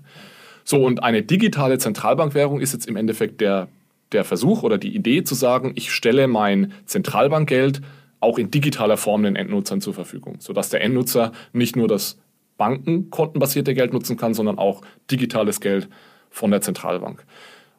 So, 0.64 0.84
und 0.84 1.02
eine 1.02 1.22
digitale 1.22 1.78
Zentralbankwährung 1.78 2.60
ist 2.60 2.72
jetzt 2.72 2.86
im 2.86 2.96
Endeffekt 2.96 3.40
der, 3.40 3.68
der 4.12 4.24
Versuch 4.24 4.62
oder 4.62 4.78
die 4.78 4.94
Idee 4.94 5.22
zu 5.22 5.34
sagen, 5.34 5.72
ich 5.74 5.92
stelle 5.92 6.26
mein 6.26 6.72
Zentralbankgeld 6.86 7.82
auch 8.20 8.38
in 8.38 8.50
digitaler 8.50 8.96
Form 8.96 9.22
den 9.22 9.36
Endnutzern 9.36 9.82
zur 9.82 9.92
Verfügung, 9.92 10.36
sodass 10.38 10.70
der 10.70 10.82
Endnutzer 10.82 11.32
nicht 11.52 11.76
nur 11.76 11.88
das 11.88 12.18
bankenkontenbasierte 12.56 13.74
Geld 13.74 13.92
nutzen 13.92 14.16
kann, 14.16 14.32
sondern 14.32 14.58
auch 14.58 14.80
digitales 15.10 15.60
Geld 15.60 15.88
von 16.30 16.50
der 16.50 16.62
Zentralbank. 16.62 17.24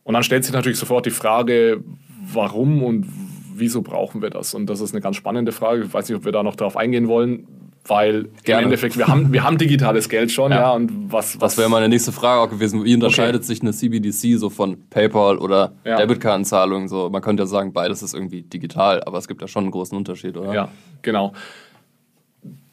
Und 0.03 0.13
dann 0.13 0.21
stellt 0.21 0.43
sich 0.43 0.53
natürlich 0.53 0.77
sofort 0.77 1.07
die 1.07 1.11
Frage, 1.11 1.83
warum 2.31 2.83
und 2.83 3.07
wieso 3.55 3.81
brauchen 3.81 4.21
wir 4.21 4.29
das? 4.29 4.53
Und 4.53 4.67
das 4.67 4.81
ist 4.81 4.93
eine 4.93 5.01
ganz 5.01 5.15
spannende 5.15 5.51
Frage. 5.51 5.85
Ich 5.85 5.93
weiß 5.93 6.07
nicht, 6.07 6.17
ob 6.17 6.25
wir 6.25 6.31
da 6.31 6.43
noch 6.43 6.55
darauf 6.55 6.77
eingehen 6.77 7.07
wollen 7.07 7.47
weil 7.87 8.29
Gerne. 8.43 8.61
im 8.61 8.65
Endeffekt, 8.65 8.97
wir 8.97 9.07
haben, 9.07 9.31
wir 9.31 9.43
haben 9.43 9.57
digitales 9.57 10.09
Geld 10.09 10.31
schon, 10.31 10.51
ja. 10.51 10.57
ja 10.57 10.71
und 10.71 11.11
was, 11.11 11.39
was 11.39 11.53
das 11.53 11.57
wäre 11.57 11.69
meine 11.69 11.89
nächste 11.89 12.11
Frage 12.11 12.41
auch 12.41 12.49
gewesen. 12.49 12.83
Wie 12.83 12.93
unterscheidet 12.93 13.41
okay. 13.41 13.45
sich 13.45 13.61
eine 13.61 13.71
CBDC 13.71 14.39
so 14.39 14.49
von 14.49 14.89
PayPal 14.89 15.37
oder 15.37 15.73
ja. 15.83 15.97
Debitkartenzahlungen? 15.97 16.87
So, 16.87 17.09
man 17.09 17.21
könnte 17.21 17.43
ja 17.43 17.47
sagen, 17.47 17.73
beides 17.73 18.01
ist 18.01 18.13
irgendwie 18.13 18.41
digital, 18.41 19.03
aber 19.03 19.17
es 19.17 19.27
gibt 19.27 19.41
ja 19.41 19.47
schon 19.47 19.65
einen 19.65 19.71
großen 19.71 19.97
Unterschied, 19.97 20.37
oder? 20.37 20.53
Ja, 20.53 20.69
genau. 21.01 21.33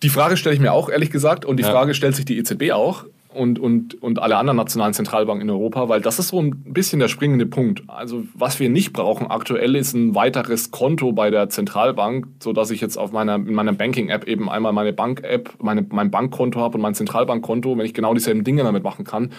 Die 0.03 0.09
Frage 0.09 0.37
stelle 0.37 0.55
ich 0.55 0.61
mir 0.61 0.73
auch, 0.73 0.89
ehrlich 0.89 1.11
gesagt, 1.11 1.45
und 1.45 1.59
die 1.59 1.63
ja. 1.63 1.71
Frage 1.71 1.95
stellt 1.95 2.17
sich 2.17 2.25
die 2.25 2.39
EZB 2.39 2.73
auch 2.73 3.05
und, 3.35 3.59
und, 3.59 4.03
und 4.03 4.21
alle 4.21 4.37
anderen 4.37 4.57
nationalen 4.57 4.95
Zentralbanken 4.95 5.49
in 5.49 5.51
Europa, 5.55 5.89
weil 5.89 6.01
das 6.01 6.19
ist 6.19 6.29
so 6.29 6.41
ein 6.41 6.51
bisschen 6.65 6.99
der 6.99 7.09
springende 7.09 7.47
Punkt. 7.47 7.83
Also 7.87 8.25
was 8.35 8.61
wir 8.61 8.71
nicht 8.71 8.93
brauchen 8.93 9.27
aktuell 9.29 9.77
ist 9.77 9.95
ein 9.95 10.15
weiteres 10.15 10.71
Konto 10.71 11.13
bei 11.13 11.31
der 11.31 11.49
Zentralbank, 11.49 12.27
sodass 12.41 12.71
ich 12.71 12.81
jetzt 12.81 12.97
auf 12.97 13.13
meiner, 13.13 13.37
in 13.37 13.55
meiner 13.55 13.73
Banking-App 13.73 14.25
eben 14.25 14.49
einmal 14.49 14.73
meine 14.73 14.93
Bank-App, 14.93 15.55
meine, 15.61 15.87
mein 15.91 16.11
Bankkonto 16.11 16.61
habe 16.61 16.77
und 16.77 16.83
mein 16.83 16.95
Zentralbankkonto, 16.95 17.77
wenn 17.77 17.87
ich 17.87 17.95
genau 17.95 18.15
dieselben 18.15 18.45
Dinge 18.45 18.63
damit 18.63 18.83
machen 18.83 19.05
kann, 19.05 19.31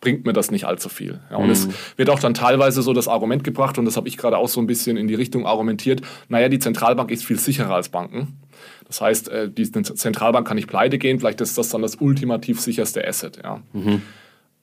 bringt 0.00 0.26
mir 0.26 0.32
das 0.32 0.50
nicht 0.50 0.64
allzu 0.64 0.88
viel. 0.88 1.20
Ja, 1.30 1.36
und 1.36 1.46
mhm. 1.46 1.52
es 1.52 1.68
wird 1.96 2.10
auch 2.10 2.18
dann 2.18 2.34
teilweise 2.34 2.82
so 2.82 2.92
das 2.92 3.08
Argument 3.08 3.44
gebracht, 3.44 3.78
und 3.78 3.84
das 3.84 3.96
habe 3.96 4.08
ich 4.08 4.16
gerade 4.16 4.36
auch 4.38 4.48
so 4.48 4.60
ein 4.60 4.66
bisschen 4.66 4.96
in 4.96 5.08
die 5.08 5.14
Richtung 5.14 5.46
argumentiert, 5.46 6.02
naja, 6.28 6.48
die 6.48 6.58
Zentralbank 6.58 7.10
ist 7.10 7.24
viel 7.24 7.38
sicherer 7.38 7.74
als 7.74 7.88
Banken. 7.88 8.38
Das 8.86 9.00
heißt, 9.00 9.28
äh, 9.28 9.50
die 9.50 9.70
Zentralbank 9.70 10.46
kann 10.46 10.56
nicht 10.56 10.68
pleite 10.68 10.98
gehen, 10.98 11.18
vielleicht 11.18 11.40
ist 11.40 11.58
das 11.58 11.70
dann 11.70 11.82
das 11.82 11.96
ultimativ 11.96 12.60
sicherste 12.60 13.06
Asset. 13.06 13.40
Ja. 13.42 13.62
Mhm. 13.72 14.02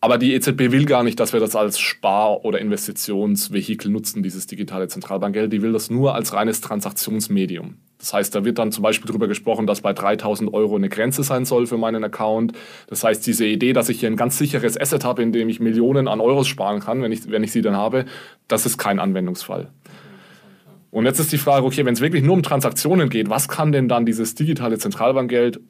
Aber 0.04 0.18
die 0.18 0.34
EZB 0.34 0.74
will 0.74 0.84
gar 0.84 1.02
nicht, 1.02 1.18
dass 1.22 1.32
wir 1.32 1.40
das 1.40 1.56
als 1.56 1.80
Spar- 1.80 2.44
oder 2.44 2.60
Investitionsvehikel 2.60 3.90
nutzen, 3.90 4.22
dieses 4.22 4.48
digitale 4.48 4.90
Zentralbankgeld. 4.90 5.54
Die 5.54 5.62
will 5.62 5.72
das 5.72 5.90
nur 5.90 6.14
als 6.14 6.34
reines 6.34 6.60
Transaktionsmedium. 6.60 7.78
Das 8.00 8.14
heißt, 8.14 8.36
da 8.36 8.44
wird 8.44 8.60
dann 8.60 8.74
zum 8.74 8.84
Beispiel 8.84 9.08
darüber 9.08 9.30
gesprochen, 9.30 9.66
dass 9.66 9.80
bei 9.80 9.94
3000 9.94 10.54
Euro 10.54 10.76
eine 10.76 10.90
Grenze 10.90 11.24
sein 11.24 11.46
soll 11.46 11.68
für 11.68 11.78
meinen 11.78 12.04
Account. 12.04 12.52
Das 12.88 13.06
heißt, 13.06 13.26
diese 13.26 13.46
Idee, 13.46 13.72
dass 13.72 13.88
ich 13.88 14.02
hier 14.02 14.10
ein 14.10 14.18
ganz 14.18 14.38
sicheres 14.38 14.78
Asset 14.78 15.06
habe, 15.06 15.24
in 15.24 15.32
dem 15.32 15.48
ich 15.48 15.62
Millionen 15.62 16.10
an 16.10 16.20
Euros 16.20 16.50
sparen 16.50 16.82
kann, 16.82 17.02
wenn 17.02 17.14
ich, 17.14 17.32
wenn 17.32 17.46
ich 17.46 17.54
sie 17.54 17.62
dann 17.62 17.78
habe, 17.78 18.04
das 18.50 18.66
ist 18.66 18.78
kein 18.78 19.00
Anwendungsfall. 19.00 19.70
Und 20.92 21.06
jetzt 21.06 21.20
ist 21.20 21.32
die 21.32 21.38
Frage, 21.38 21.66
okay, 21.66 21.86
wenn 21.86 21.94
es 21.94 22.02
wirklich 22.02 22.24
nur 22.24 22.36
um 22.36 22.44
Transaktionen 22.44 23.08
geht, 23.08 23.30
was 23.30 23.48
kann 23.48 23.72
denn 23.72 23.88
dann 23.88 24.06
dieses 24.06 24.36
digitale 24.36 24.78
Zentralbankgeld 24.80 25.62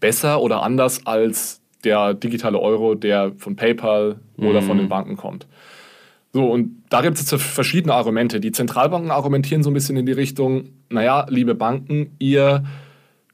besser 0.00 0.42
oder 0.42 0.64
anders 0.64 1.06
als 1.06 1.61
der 1.84 2.14
digitale 2.14 2.58
Euro, 2.58 2.94
der 2.94 3.32
von 3.36 3.56
PayPal 3.56 4.20
oder 4.36 4.60
mhm. 4.60 4.66
von 4.66 4.78
den 4.78 4.88
Banken 4.88 5.16
kommt? 5.16 5.46
So, 6.32 6.46
und 6.46 6.82
da 6.88 7.02
gibt 7.02 7.18
es 7.18 7.30
jetzt 7.30 7.42
verschiedene 7.42 7.94
Argumente. 7.94 8.40
Die 8.40 8.52
Zentralbanken 8.52 9.10
argumentieren 9.10 9.62
so 9.62 9.70
ein 9.70 9.74
bisschen 9.74 9.96
in 9.96 10.06
die 10.06 10.12
Richtung, 10.12 10.70
naja, 10.88 11.26
liebe 11.28 11.54
Banken, 11.54 12.16
ihr, 12.18 12.64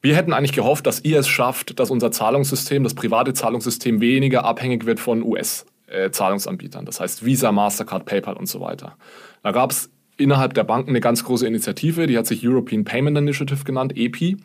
wir 0.02 0.16
hätten 0.16 0.32
eigentlich 0.32 0.52
gehofft, 0.52 0.86
dass 0.86 1.04
ihr 1.04 1.20
es 1.20 1.28
schafft, 1.28 1.78
dass 1.78 1.90
unser 1.90 2.10
Zahlungssystem, 2.10 2.82
das 2.82 2.94
private 2.94 3.34
Zahlungssystem 3.34 4.00
weniger 4.00 4.44
abhängig 4.44 4.84
wird 4.84 4.98
von 4.98 5.22
US-Zahlungsanbietern. 5.22 6.84
Das 6.86 6.98
heißt 6.98 7.24
Visa, 7.24 7.52
Mastercard, 7.52 8.04
PayPal 8.04 8.36
und 8.36 8.48
so 8.48 8.60
weiter. 8.60 8.96
Da 9.44 9.52
gab 9.52 9.70
es 9.70 9.90
innerhalb 10.16 10.54
der 10.54 10.64
Banken 10.64 10.90
eine 10.90 11.00
ganz 11.00 11.22
große 11.22 11.46
Initiative, 11.46 12.08
die 12.08 12.18
hat 12.18 12.26
sich 12.26 12.46
European 12.46 12.84
Payment 12.84 13.16
Initiative 13.16 13.62
genannt, 13.62 13.92
EPI. 13.96 14.38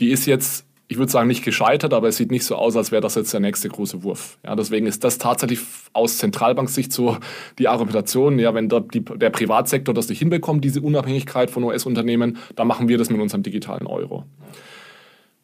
Die 0.00 0.10
ist 0.10 0.26
jetzt, 0.26 0.66
ich 0.90 0.98
würde 0.98 1.12
sagen, 1.12 1.28
nicht 1.28 1.44
gescheitert, 1.44 1.94
aber 1.94 2.08
es 2.08 2.16
sieht 2.16 2.32
nicht 2.32 2.44
so 2.44 2.56
aus, 2.56 2.74
als 2.74 2.90
wäre 2.90 3.00
das 3.00 3.14
jetzt 3.14 3.32
der 3.32 3.38
nächste 3.38 3.68
große 3.68 4.02
Wurf. 4.02 4.38
Ja, 4.44 4.56
deswegen 4.56 4.86
ist 4.88 5.04
das 5.04 5.18
tatsächlich 5.18 5.60
aus 5.92 6.18
Zentralbanksicht 6.18 6.92
so 6.92 7.16
die 7.60 7.68
Argumentation, 7.68 8.40
ja, 8.40 8.54
wenn 8.54 8.68
der, 8.68 8.80
die, 8.80 9.04
der 9.04 9.30
Privatsektor 9.30 9.94
das 9.94 10.08
nicht 10.08 10.18
hinbekommt, 10.18 10.64
diese 10.64 10.80
Unabhängigkeit 10.80 11.52
von 11.52 11.62
US-Unternehmen, 11.62 12.38
dann 12.56 12.66
machen 12.66 12.88
wir 12.88 12.98
das 12.98 13.08
mit 13.08 13.20
unserem 13.20 13.44
digitalen 13.44 13.86
Euro. 13.86 14.24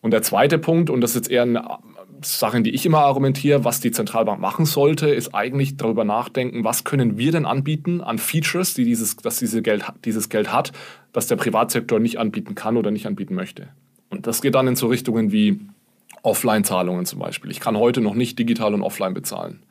Und 0.01 0.11
der 0.11 0.23
zweite 0.23 0.59
Punkt, 0.59 0.91
und 0.91 1.01
das 1.01 1.11
ist 1.11 1.17
jetzt 1.17 1.31
eher 1.31 1.43
eine 1.43 1.79
Sachen, 2.23 2.65
die 2.65 2.71
ich 2.71 2.85
immer 2.85 3.03
argumentiere, 3.03 3.65
was 3.65 3.79
die 3.79 3.93
Zentralbank 3.93 4.41
machen 4.41 4.67
sollte, 4.67 5.11
ist 5.11 5.33
eigentlich 5.33 5.77
darüber 5.77 6.03
nachdenken, 6.03 6.65
was 6.65 6.83
können 6.83 7.19
wir 7.19 7.31
denn 7.31 7.47
anbieten 7.47 8.01
an 8.01 8.19
Features, 8.19 8.75
die 8.75 8.85
dieses, 8.85 9.15
dass 9.15 9.39
diese 9.39 9.63
Geld, 9.63 9.85
dieses 10.05 10.29
Geld 10.29 10.53
hat, 10.53 10.73
das 11.13 11.29
der 11.29 11.37
Privatsektor 11.37 12.01
nicht 12.01 12.19
anbieten 12.19 12.57
kann 12.57 12.77
oder 12.77 12.91
nicht 12.91 13.07
anbieten 13.07 13.37
möchte. 13.37 13.69
Und 14.11 14.27
das 14.27 14.43
geht 14.43 14.55
dann 14.55 14.69
in 14.69 14.77
so 14.77 14.87
Richtungen 14.87 15.33
wie 15.33 15.61
Offline-Zahlungen 16.23 17.07
zum 17.07 17.19
Beispiel. 17.19 17.51
Ich 17.51 17.61
kann 17.61 17.77
heute 17.77 18.01
noch 18.01 18.15
nicht 18.15 18.39
digital 18.39 18.75
und 18.75 18.83
offline 18.83 19.15
bezahlen 19.15 19.67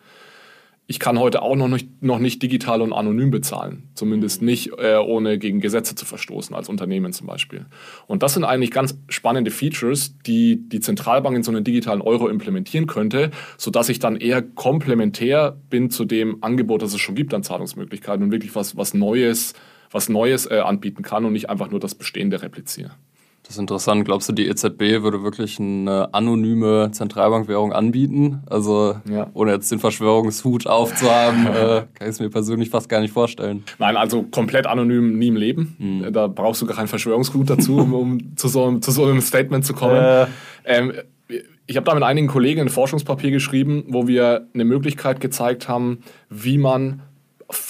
ich 0.87 0.99
kann 0.99 1.17
heute 1.19 1.41
auch 1.41 1.55
noch 1.55 1.67
nicht, 1.67 2.03
noch 2.03 2.19
nicht 2.19 2.43
digital 2.43 2.81
und 2.81 2.93
anonym 2.93 3.31
bezahlen. 3.31 3.89
Zumindest 3.95 4.43
nicht 4.43 4.71
äh, 4.77 4.97
ohne 4.97 5.39
gegen 5.39 5.59
Gesetze 5.59 5.95
zu 5.95 6.05
verstoßen, 6.05 6.55
als 6.55 6.69
Unternehmen 6.69 7.11
zum 7.11 7.25
Beispiel. 7.25 7.65
Und 8.05 8.21
das 8.21 8.35
sind 8.35 8.43
eigentlich 8.43 8.69
ganz 8.69 8.95
spannende 9.09 9.49
Features, 9.49 10.15
die 10.27 10.69
die 10.69 10.81
Zentralbank 10.81 11.35
in 11.35 11.43
so 11.43 11.51
einen 11.51 11.63
digitalen 11.63 12.01
Euro 12.01 12.27
implementieren 12.27 12.85
könnte, 12.85 13.31
sodass 13.57 13.89
ich 13.89 13.97
dann 13.97 14.15
eher 14.15 14.43
komplementär 14.43 15.57
bin 15.69 15.89
zu 15.89 16.05
dem 16.05 16.43
Angebot, 16.43 16.83
das 16.83 16.93
es 16.93 17.01
schon 17.01 17.15
gibt 17.15 17.33
an 17.33 17.41
Zahlungsmöglichkeiten 17.41 18.23
und 18.23 18.31
wirklich 18.31 18.53
was, 18.53 18.77
was 18.77 18.93
Neues, 18.93 19.53
was 19.89 20.07
Neues 20.07 20.45
äh, 20.45 20.59
anbieten 20.59 21.01
kann 21.01 21.25
und 21.25 21.33
nicht 21.33 21.49
einfach 21.49 21.71
nur 21.71 21.79
das 21.79 21.95
Bestehende 21.95 22.43
repliziere. 22.43 22.91
Das 23.45 23.57
ist 23.57 23.59
interessant. 23.59 24.05
Glaubst 24.05 24.27
du, 24.27 24.33
die 24.33 24.47
EZB 24.47 25.03
würde 25.03 25.21
wirklich 25.21 25.59
eine 25.59 26.11
anonyme 26.15 26.89
Zentralbankwährung 26.91 27.73
anbieten? 27.73 28.41
Also 28.47 28.95
ja. 29.07 29.27
ohne 29.33 29.51
jetzt 29.51 29.71
den 29.71 29.77
Verschwörungshut 29.77 30.65
aufzuhaben, 30.65 31.45
äh, 31.47 31.51
kann 31.51 31.87
ich 32.01 32.07
es 32.07 32.19
mir 32.19 32.31
persönlich 32.31 32.71
fast 32.71 32.89
gar 32.89 33.01
nicht 33.01 33.13
vorstellen. 33.13 33.63
Nein, 33.77 33.97
also 33.97 34.23
komplett 34.23 34.65
anonym 34.65 35.19
nie 35.19 35.27
im 35.27 35.35
Leben. 35.35 35.75
Mhm. 35.77 36.11
Da 36.11 36.25
brauchst 36.25 36.63
du 36.63 36.65
gar 36.65 36.75
keinen 36.75 36.87
Verschwörungshut 36.87 37.47
dazu, 37.47 37.77
um, 37.77 37.93
um 37.93 38.17
zu, 38.35 38.47
so, 38.47 38.79
zu, 38.79 38.89
so, 38.89 39.05
einem 39.05 39.21
Statement 39.21 39.63
zu 39.63 39.73
kommen. 39.73 39.95
Äh. 39.95 40.25
Ähm, 40.65 40.93
ich 41.67 41.77
habe 41.77 41.85
da 41.85 41.93
mit 41.93 42.03
einigen 42.03 42.27
Kollegen 42.27 42.61
ein 42.61 42.69
Forschungspapier 42.69 43.29
geschrieben, 43.29 43.83
wo 43.87 44.07
wir 44.07 44.47
eine 44.53 44.65
Möglichkeit 44.65 45.19
gezeigt 45.19 45.67
haben, 45.67 45.99
wie 46.29 46.57
man 46.57 47.01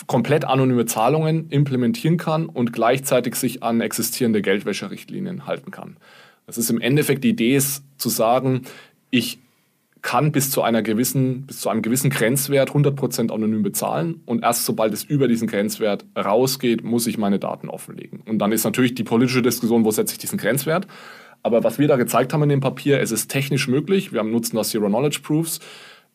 komplett 0.08 0.46
anonyme 0.46 0.86
Zahlungen 0.86 1.50
implementieren 1.50 2.18
kann 2.18 2.46
und 2.46 2.72
gleichzeitig 2.74 3.36
sich 3.36 3.64
an 3.64 3.82
existierende 3.82 4.42
Geldwäscherichtlinien 4.42 5.48
halten 5.48 5.72
kann. 5.72 5.98
Das 6.46 6.58
ist 6.58 6.70
im 6.70 6.80
Endeffekt 6.80 7.24
die 7.24 7.30
Idee, 7.30 7.56
ist 7.56 7.84
zu 7.98 8.10
sagen, 8.10 8.62
ich 9.10 9.40
kann 10.02 10.32
bis 10.32 10.52
zu 10.52 10.62
einer 10.62 10.84
gewissen, 10.84 11.48
bis 11.48 11.62
zu 11.62 11.70
einem 11.70 11.82
gewissen 11.82 12.12
Grenzwert 12.12 12.70
100% 12.70 13.34
anonym 13.34 13.64
bezahlen 13.64 14.22
und 14.26 14.44
erst 14.44 14.66
sobald 14.66 14.94
es 14.94 15.04
über 15.04 15.28
diesen 15.28 15.48
Grenzwert 15.48 16.06
rausgeht, 16.16 16.84
muss 16.84 17.08
ich 17.08 17.18
meine 17.18 17.40
Daten 17.40 17.70
offenlegen. 17.70 18.22
Und 18.28 18.38
dann 18.38 18.52
ist 18.52 18.64
natürlich 18.66 18.94
die 18.94 19.04
politische 19.04 19.42
Diskussion, 19.42 19.84
wo 19.84 19.90
setze 19.90 20.14
ich 20.14 20.20
diesen 20.20 20.38
Grenzwert? 20.38 20.86
Aber 21.42 21.64
was 21.64 21.80
wir 21.80 21.88
da 21.88 21.96
gezeigt 21.96 22.34
haben 22.34 22.44
in 22.44 22.50
dem 22.50 22.60
Papier, 22.60 23.00
es 23.02 23.12
ist 23.12 23.30
technisch 23.30 23.68
möglich. 23.68 24.14
Wir 24.14 24.24
nutzen 24.24 24.56
das 24.56 24.70
Zero 24.70 24.88
Knowledge 24.88 25.22
Proofs 25.24 25.60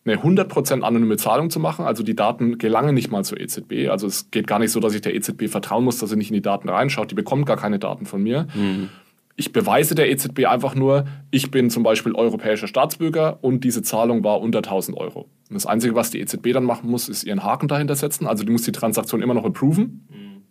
eine 0.05 0.17
100% 0.17 0.81
anonyme 0.81 1.17
Zahlung 1.17 1.51
zu 1.51 1.61
machen. 1.61 1.85
Also 1.85 2.03
die 2.03 2.17
Daten 2.17 2.59
gelangen 2.59 2.95
nicht 2.95 3.11
mal 3.11 3.25
zur 3.25 3.39
EZB. 3.39 3.89
Also 3.91 4.07
es 4.07 4.31
geht 4.31 4.47
gar 4.47 4.59
nicht 4.59 4.73
so, 4.73 4.81
dass 4.81 4.95
ich 4.95 5.03
der 5.03 5.15
EZB 5.15 5.49
vertrauen 5.49 5.85
muss, 5.85 5.99
dass 5.99 6.11
sie 6.11 6.17
nicht 6.17 6.31
in 6.31 6.35
die 6.35 6.43
Daten 6.43 6.69
reinschaut. 6.69 7.11
Die 7.11 7.15
bekommt 7.15 7.47
gar 7.47 7.57
keine 7.57 7.79
Daten 7.79 8.07
von 8.07 8.23
mir. 8.23 8.47
Mhm. 8.55 8.89
Ich 9.37 9.53
beweise 9.53 9.95
der 9.95 10.11
EZB 10.11 10.47
einfach 10.47 10.75
nur, 10.75 11.07
ich 11.31 11.51
bin 11.51 11.71
zum 11.71 11.83
Beispiel 11.83 12.15
europäischer 12.15 12.67
Staatsbürger 12.67 13.39
und 13.43 13.65
diese 13.65 13.83
Zahlung 13.83 14.25
war 14.25 14.41
unter 14.41 14.59
1000 14.59 14.97
Euro. 14.97 15.29
Und 15.49 15.55
das 15.55 15.67
Einzige, 15.67 15.95
was 15.95 16.11
die 16.11 16.21
EZB 16.21 16.53
dann 16.53 16.65
machen 16.65 16.91
muss, 16.91 17.09
ist 17.09 17.25
ihren 17.25 17.43
Haken 17.43 17.69
dahinter 17.69 17.95
setzen. 17.95 18.27
Also 18.27 18.45
die 18.45 18.53
muss 18.53 18.63
die 18.63 18.73
Transaktion 18.73 19.23
immer 19.23 19.35
noch 19.35 19.45
approven. 19.45 20.07
Mhm. 20.11 20.43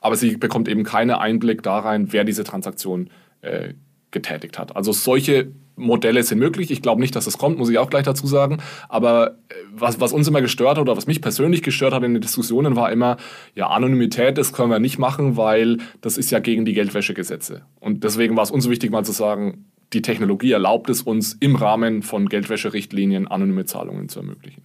Aber 0.00 0.16
sie 0.16 0.36
bekommt 0.36 0.68
eben 0.68 0.84
keinen 0.84 1.10
Einblick 1.10 1.62
da 1.62 1.78
rein, 1.80 2.12
wer 2.12 2.24
diese 2.24 2.44
Transaktion 2.44 3.10
äh, 3.42 3.74
getätigt 4.10 4.58
hat. 4.58 4.76
Also 4.76 4.92
solche 4.92 5.52
Modelle 5.76 6.22
sind 6.22 6.38
möglich. 6.38 6.70
Ich 6.70 6.82
glaube 6.82 7.00
nicht, 7.00 7.16
dass 7.16 7.24
das 7.24 7.38
kommt, 7.38 7.58
muss 7.58 7.70
ich 7.70 7.78
auch 7.78 7.90
gleich 7.90 8.04
dazu 8.04 8.26
sagen. 8.26 8.58
Aber 8.88 9.38
äh, 9.48 9.54
was, 9.74 10.00
was 10.00 10.12
uns 10.12 10.28
immer 10.28 10.40
gestört 10.40 10.76
hat 10.76 10.82
oder 10.82 10.96
was 10.96 11.06
mich 11.06 11.20
persönlich 11.20 11.62
gestört 11.62 11.94
hat 11.94 12.02
in 12.02 12.14
den 12.14 12.22
Diskussionen 12.22 12.76
war 12.76 12.92
immer, 12.92 13.16
ja, 13.54 13.68
Anonymität, 13.68 14.38
das 14.38 14.52
können 14.52 14.70
wir 14.70 14.78
nicht 14.78 14.98
machen, 14.98 15.36
weil 15.36 15.78
das 16.00 16.18
ist 16.18 16.30
ja 16.30 16.38
gegen 16.38 16.64
die 16.64 16.74
Geldwäschegesetze. 16.74 17.62
Und 17.80 18.04
deswegen 18.04 18.36
war 18.36 18.42
es 18.44 18.50
uns 18.50 18.68
wichtig, 18.68 18.90
mal 18.90 19.04
zu 19.04 19.12
sagen, 19.12 19.66
die 19.92 20.02
Technologie 20.02 20.52
erlaubt 20.52 20.88
es 20.90 21.02
uns 21.02 21.36
im 21.40 21.56
Rahmen 21.56 22.02
von 22.02 22.28
Geldwäscherichtlinien 22.28 23.26
anonyme 23.28 23.64
Zahlungen 23.64 24.08
zu 24.08 24.20
ermöglichen. 24.20 24.62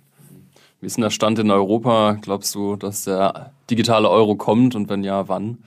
Wie 0.80 0.86
ist 0.86 0.98
denn 0.98 1.02
der 1.02 1.10
Stand 1.10 1.40
in 1.40 1.50
Europa? 1.50 2.18
Glaubst 2.22 2.54
du, 2.54 2.76
dass 2.76 3.04
der 3.04 3.52
digitale 3.70 4.10
Euro 4.10 4.36
kommt 4.36 4.76
und 4.76 4.90
wenn 4.90 5.04
ja, 5.04 5.28
wann? 5.28 5.58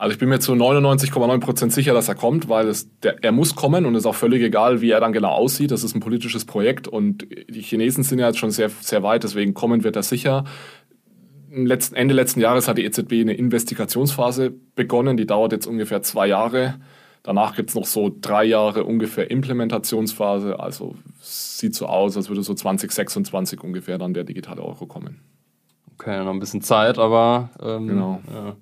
Also 0.00 0.14
ich 0.14 0.18
bin 0.18 0.30
mir 0.30 0.40
zu 0.40 0.54
99,9% 0.54 1.72
sicher, 1.72 1.92
dass 1.92 2.08
er 2.08 2.14
kommt, 2.14 2.48
weil 2.48 2.68
es, 2.68 2.88
der, 3.00 3.22
er 3.22 3.32
muss 3.32 3.54
kommen 3.54 3.84
und 3.84 3.94
es 3.94 4.04
ist 4.04 4.06
auch 4.06 4.14
völlig 4.14 4.42
egal, 4.42 4.80
wie 4.80 4.92
er 4.92 4.98
dann 4.98 5.12
genau 5.12 5.28
aussieht. 5.28 5.72
Das 5.72 5.84
ist 5.84 5.94
ein 5.94 6.00
politisches 6.00 6.46
Projekt 6.46 6.88
und 6.88 7.26
die 7.50 7.60
Chinesen 7.60 8.02
sind 8.02 8.18
ja 8.18 8.28
jetzt 8.28 8.38
schon 8.38 8.50
sehr, 8.50 8.70
sehr 8.70 9.02
weit, 9.02 9.24
deswegen 9.24 9.52
kommen 9.52 9.84
wird 9.84 9.96
er 9.96 10.02
sicher. 10.02 10.44
Letzten, 11.52 11.96
Ende 11.96 12.14
letzten 12.14 12.40
Jahres 12.40 12.66
hat 12.66 12.78
die 12.78 12.84
EZB 12.86 13.12
eine 13.12 13.34
Investigationsphase 13.34 14.54
begonnen, 14.74 15.18
die 15.18 15.26
dauert 15.26 15.52
jetzt 15.52 15.66
ungefähr 15.66 16.00
zwei 16.00 16.28
Jahre. 16.28 16.76
Danach 17.22 17.54
gibt 17.54 17.68
es 17.68 17.76
noch 17.76 17.84
so 17.84 18.10
drei 18.22 18.44
Jahre 18.44 18.84
ungefähr 18.84 19.30
Implementationsphase. 19.30 20.58
Also 20.58 20.94
sieht 21.20 21.74
so 21.74 21.84
aus, 21.84 22.16
als 22.16 22.30
würde 22.30 22.42
so 22.42 22.54
2026 22.54 23.62
ungefähr 23.62 23.98
dann 23.98 24.14
der 24.14 24.24
digitale 24.24 24.62
Euro 24.62 24.86
kommen. 24.86 25.20
Okay, 25.98 26.24
noch 26.24 26.32
ein 26.32 26.40
bisschen 26.40 26.62
Zeit, 26.62 26.98
aber 26.98 27.50
ähm, 27.62 27.86
genau. 27.86 28.20
Ja. 28.32 28.56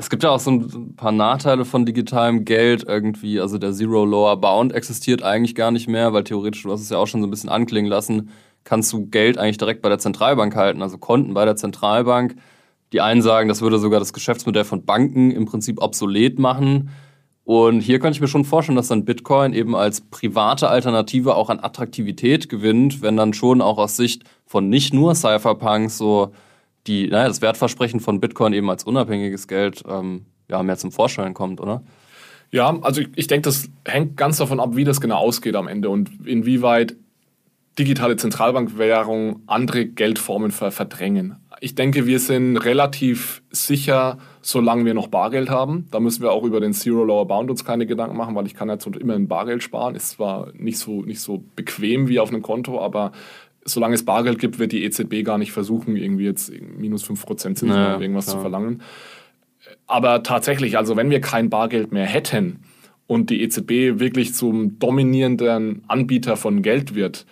Es 0.00 0.10
gibt 0.10 0.22
ja 0.22 0.30
auch 0.30 0.38
so 0.38 0.52
ein 0.52 0.94
paar 0.94 1.10
Nachteile 1.10 1.64
von 1.64 1.84
digitalem 1.84 2.44
Geld 2.44 2.84
irgendwie. 2.86 3.40
Also 3.40 3.58
der 3.58 3.72
Zero 3.72 4.04
Lower 4.04 4.36
Bound 4.36 4.72
existiert 4.72 5.24
eigentlich 5.24 5.56
gar 5.56 5.72
nicht 5.72 5.88
mehr, 5.88 6.12
weil 6.12 6.22
theoretisch, 6.22 6.62
du 6.62 6.70
hast 6.70 6.82
es 6.82 6.90
ja 6.90 6.98
auch 6.98 7.08
schon 7.08 7.20
so 7.20 7.26
ein 7.26 7.30
bisschen 7.30 7.50
anklingen 7.50 7.90
lassen, 7.90 8.30
kannst 8.62 8.92
du 8.92 9.06
Geld 9.06 9.38
eigentlich 9.38 9.58
direkt 9.58 9.82
bei 9.82 9.88
der 9.88 9.98
Zentralbank 9.98 10.54
halten, 10.54 10.82
also 10.82 10.98
Konten 10.98 11.34
bei 11.34 11.44
der 11.44 11.56
Zentralbank. 11.56 12.36
Die 12.92 13.00
einen 13.00 13.22
sagen, 13.22 13.48
das 13.48 13.60
würde 13.60 13.80
sogar 13.80 13.98
das 13.98 14.12
Geschäftsmodell 14.12 14.64
von 14.64 14.84
Banken 14.84 15.32
im 15.32 15.46
Prinzip 15.46 15.82
obsolet 15.82 16.38
machen. 16.38 16.90
Und 17.42 17.80
hier 17.80 17.98
könnte 17.98 18.14
ich 18.14 18.20
mir 18.20 18.28
schon 18.28 18.44
vorstellen, 18.44 18.76
dass 18.76 18.88
dann 18.88 19.04
Bitcoin 19.04 19.52
eben 19.52 19.74
als 19.74 20.02
private 20.02 20.68
Alternative 20.68 21.34
auch 21.34 21.50
an 21.50 21.58
Attraktivität 21.58 22.48
gewinnt, 22.48 23.02
wenn 23.02 23.16
dann 23.16 23.32
schon 23.32 23.60
auch 23.60 23.78
aus 23.78 23.96
Sicht 23.96 24.22
von 24.46 24.68
nicht 24.68 24.94
nur 24.94 25.16
Cypherpunks 25.16 25.98
so 25.98 26.30
die, 26.88 27.06
naja, 27.08 27.28
das 27.28 27.42
Wertversprechen 27.42 28.00
von 28.00 28.20
Bitcoin 28.20 28.52
eben 28.52 28.68
als 28.70 28.84
unabhängiges 28.84 29.46
Geld 29.46 29.82
ähm, 29.88 30.24
ja, 30.48 30.62
mehr 30.62 30.78
zum 30.78 30.90
Vorschein 30.90 31.34
kommt, 31.34 31.60
oder? 31.60 31.82
Ja, 32.50 32.78
also 32.80 33.02
ich, 33.02 33.08
ich 33.14 33.26
denke, 33.26 33.42
das 33.42 33.68
hängt 33.84 34.16
ganz 34.16 34.38
davon 34.38 34.58
ab, 34.58 34.74
wie 34.74 34.84
das 34.84 35.00
genau 35.00 35.18
ausgeht 35.18 35.54
am 35.54 35.68
Ende 35.68 35.90
und 35.90 36.26
inwieweit 36.26 36.96
digitale 37.78 38.16
Zentralbankwährungen 38.16 39.42
andere 39.46 39.86
Geldformen 39.86 40.50
ver 40.50 40.72
verdrängen. 40.72 41.36
Ich 41.60 41.74
denke, 41.74 42.06
wir 42.06 42.18
sind 42.18 42.56
relativ 42.56 43.42
sicher, 43.50 44.18
solange 44.42 44.84
wir 44.84 44.94
noch 44.94 45.08
Bargeld 45.08 45.50
haben. 45.50 45.86
Da 45.90 46.00
müssen 46.00 46.22
wir 46.22 46.32
auch 46.32 46.44
über 46.44 46.60
den 46.60 46.72
Zero 46.72 47.04
Lower 47.04 47.26
Bound 47.26 47.50
uns 47.50 47.64
keine 47.64 47.86
Gedanken 47.86 48.16
machen, 48.16 48.34
weil 48.34 48.46
ich 48.46 48.54
kann 48.54 48.68
jetzt 48.68 48.86
immer 48.86 49.14
in 49.14 49.28
Bargeld 49.28 49.62
sparen. 49.62 49.94
Ist 49.94 50.10
zwar 50.10 50.52
nicht 50.54 50.78
so, 50.78 51.02
nicht 51.02 51.20
so 51.20 51.44
bequem 51.54 52.08
wie 52.08 52.20
auf 52.20 52.30
einem 52.30 52.42
Konto, 52.42 52.80
aber 52.80 53.12
solange 53.64 53.94
es 53.94 54.04
Bargeld 54.04 54.38
gibt, 54.38 54.58
wird 54.58 54.72
die 54.72 54.84
EZB 54.84 55.24
gar 55.24 55.38
nicht 55.38 55.52
versuchen, 55.52 55.96
irgendwie 55.96 56.24
jetzt 56.24 56.52
minus 56.52 57.04
5% 57.04 57.36
Zinsen 57.36 57.68
naja, 57.68 57.94
oder 57.94 58.02
irgendwas 58.02 58.26
klar. 58.26 58.36
zu 58.36 58.40
verlangen. 58.42 58.82
Aber 59.86 60.22
tatsächlich, 60.22 60.76
also 60.76 60.96
wenn 60.96 61.10
wir 61.10 61.20
kein 61.20 61.50
Bargeld 61.50 61.92
mehr 61.92 62.06
hätten 62.06 62.60
und 63.06 63.30
die 63.30 63.42
EZB 63.42 64.00
wirklich 64.00 64.34
zum 64.34 64.78
dominierenden 64.78 65.82
Anbieter 65.88 66.36
von 66.36 66.62
Geld 66.62 66.94
wird, 66.94 67.26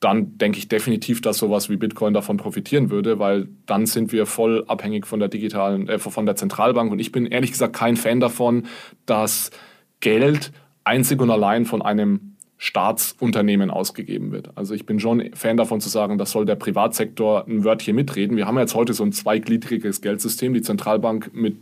dann 0.00 0.36
denke 0.36 0.58
ich 0.58 0.66
definitiv, 0.66 1.20
dass 1.20 1.38
sowas 1.38 1.70
wie 1.70 1.76
Bitcoin 1.76 2.12
davon 2.12 2.36
profitieren 2.36 2.90
würde, 2.90 3.20
weil 3.20 3.46
dann 3.66 3.86
sind 3.86 4.10
wir 4.10 4.26
voll 4.26 4.64
abhängig 4.66 5.06
von 5.06 5.20
der 5.20 5.28
digitalen, 5.28 5.88
äh, 5.88 5.98
von 5.98 6.26
der 6.26 6.34
Zentralbank. 6.34 6.90
Und 6.90 6.98
ich 6.98 7.12
bin 7.12 7.26
ehrlich 7.26 7.52
gesagt 7.52 7.74
kein 7.74 7.96
Fan 7.96 8.18
davon, 8.18 8.64
dass 9.06 9.52
Geld 10.00 10.52
einzig 10.82 11.20
und 11.20 11.30
allein 11.30 11.64
von 11.64 11.82
einem 11.82 12.31
Staatsunternehmen 12.62 13.72
ausgegeben 13.72 14.30
wird. 14.30 14.50
Also 14.54 14.72
ich 14.72 14.86
bin 14.86 15.00
schon 15.00 15.34
Fan 15.34 15.56
davon 15.56 15.80
zu 15.80 15.88
sagen, 15.88 16.16
das 16.16 16.30
soll 16.30 16.46
der 16.46 16.54
Privatsektor 16.54 17.44
ein 17.48 17.64
Wörtchen 17.64 17.96
mitreden. 17.96 18.36
Wir 18.36 18.46
haben 18.46 18.56
jetzt 18.56 18.76
heute 18.76 18.92
so 18.92 19.02
ein 19.02 19.10
zweigliedriges 19.10 20.00
Geldsystem. 20.00 20.54
Die 20.54 20.62
Zentralbank 20.62 21.34
mit 21.34 21.56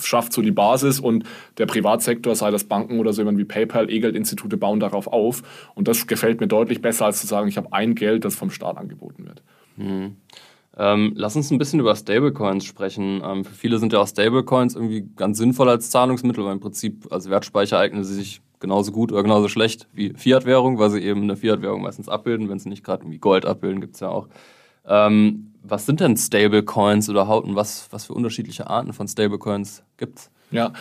schafft 0.00 0.32
so 0.32 0.40
die 0.40 0.50
Basis 0.50 0.98
und 0.98 1.24
der 1.58 1.66
Privatsektor, 1.66 2.34
sei 2.34 2.50
das 2.50 2.64
Banken 2.64 3.00
oder 3.00 3.12
so 3.12 3.20
jemand 3.20 3.36
wie 3.36 3.44
PayPal, 3.44 3.90
E-Geldinstitute 3.90 4.56
bauen 4.56 4.80
darauf 4.80 5.08
auf. 5.08 5.42
Und 5.74 5.88
das 5.88 6.06
gefällt 6.06 6.40
mir 6.40 6.48
deutlich 6.48 6.80
besser, 6.80 7.04
als 7.04 7.20
zu 7.20 7.26
sagen, 7.26 7.46
ich 7.48 7.58
habe 7.58 7.74
ein 7.74 7.94
Geld, 7.94 8.24
das 8.24 8.34
vom 8.34 8.48
Staat 8.48 8.78
angeboten 8.78 9.26
wird. 9.26 9.42
Mhm. 9.76 10.16
Ähm, 10.78 11.12
lass 11.16 11.36
uns 11.36 11.50
ein 11.50 11.58
bisschen 11.58 11.80
über 11.80 11.94
Stablecoins 11.94 12.64
sprechen. 12.64 13.20
Ähm, 13.22 13.44
für 13.44 13.54
viele 13.54 13.78
sind 13.78 13.92
ja 13.92 13.98
auch 13.98 14.08
Stablecoins 14.08 14.74
irgendwie 14.74 15.06
ganz 15.16 15.36
sinnvoll 15.36 15.68
als 15.68 15.90
Zahlungsmittel, 15.90 16.46
weil 16.46 16.54
im 16.54 16.60
Prinzip 16.60 17.12
als 17.12 17.28
Wertspeicher 17.28 17.78
eignen 17.78 18.04
sie 18.04 18.14
sich 18.14 18.40
genauso 18.64 18.92
gut 18.92 19.12
oder 19.12 19.22
genauso 19.22 19.48
schlecht 19.48 19.86
wie 19.92 20.14
Fiat-Währung, 20.14 20.78
weil 20.78 20.90
sie 20.90 21.00
eben 21.00 21.22
eine 21.22 21.36
Fiat-Währung 21.36 21.82
meistens 21.82 22.08
abbilden. 22.08 22.48
Wenn 22.48 22.58
sie 22.58 22.68
nicht 22.68 22.82
gerade 22.82 23.02
irgendwie 23.02 23.18
Gold 23.18 23.46
abbilden, 23.46 23.80
gibt 23.80 23.94
es 23.94 24.00
ja 24.00 24.08
auch. 24.08 24.28
Ähm, 24.86 25.52
was 25.62 25.86
sind 25.86 26.00
denn 26.00 26.16
Stablecoins 26.16 27.08
überhaupt 27.08 27.46
und 27.46 27.56
was, 27.56 27.88
was 27.90 28.06
für 28.06 28.14
unterschiedliche 28.14 28.68
Arten 28.68 28.92
von 28.92 29.08
Stablecoins 29.08 29.82
gibt 29.96 30.18
es? 30.18 30.30
Ja, 30.50 30.72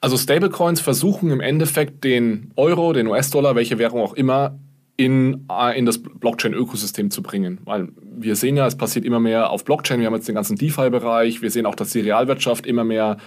also 0.00 0.16
Stablecoins 0.16 0.80
versuchen 0.80 1.30
im 1.30 1.40
Endeffekt 1.40 2.04
den 2.04 2.52
Euro, 2.56 2.92
den 2.92 3.06
US-Dollar, 3.06 3.54
welche 3.54 3.78
Währung 3.78 4.00
auch 4.00 4.14
immer, 4.14 4.58
in, 4.96 5.46
äh, 5.50 5.78
in 5.78 5.86
das 5.86 5.98
Blockchain-Ökosystem 6.02 7.10
zu 7.10 7.22
bringen. 7.22 7.58
Weil 7.64 7.88
wir 8.02 8.36
sehen 8.36 8.56
ja, 8.56 8.66
es 8.66 8.76
passiert 8.76 9.04
immer 9.04 9.20
mehr 9.20 9.50
auf 9.50 9.64
Blockchain. 9.64 10.00
Wir 10.00 10.06
haben 10.06 10.14
jetzt 10.14 10.28
den 10.28 10.34
ganzen 10.34 10.56
DeFi-Bereich. 10.56 11.42
Wir 11.42 11.50
sehen 11.50 11.66
auch, 11.66 11.74
dass 11.74 11.90
die 11.90 12.00
Realwirtschaft 12.00 12.66
immer 12.66 12.84
mehr 12.84 13.18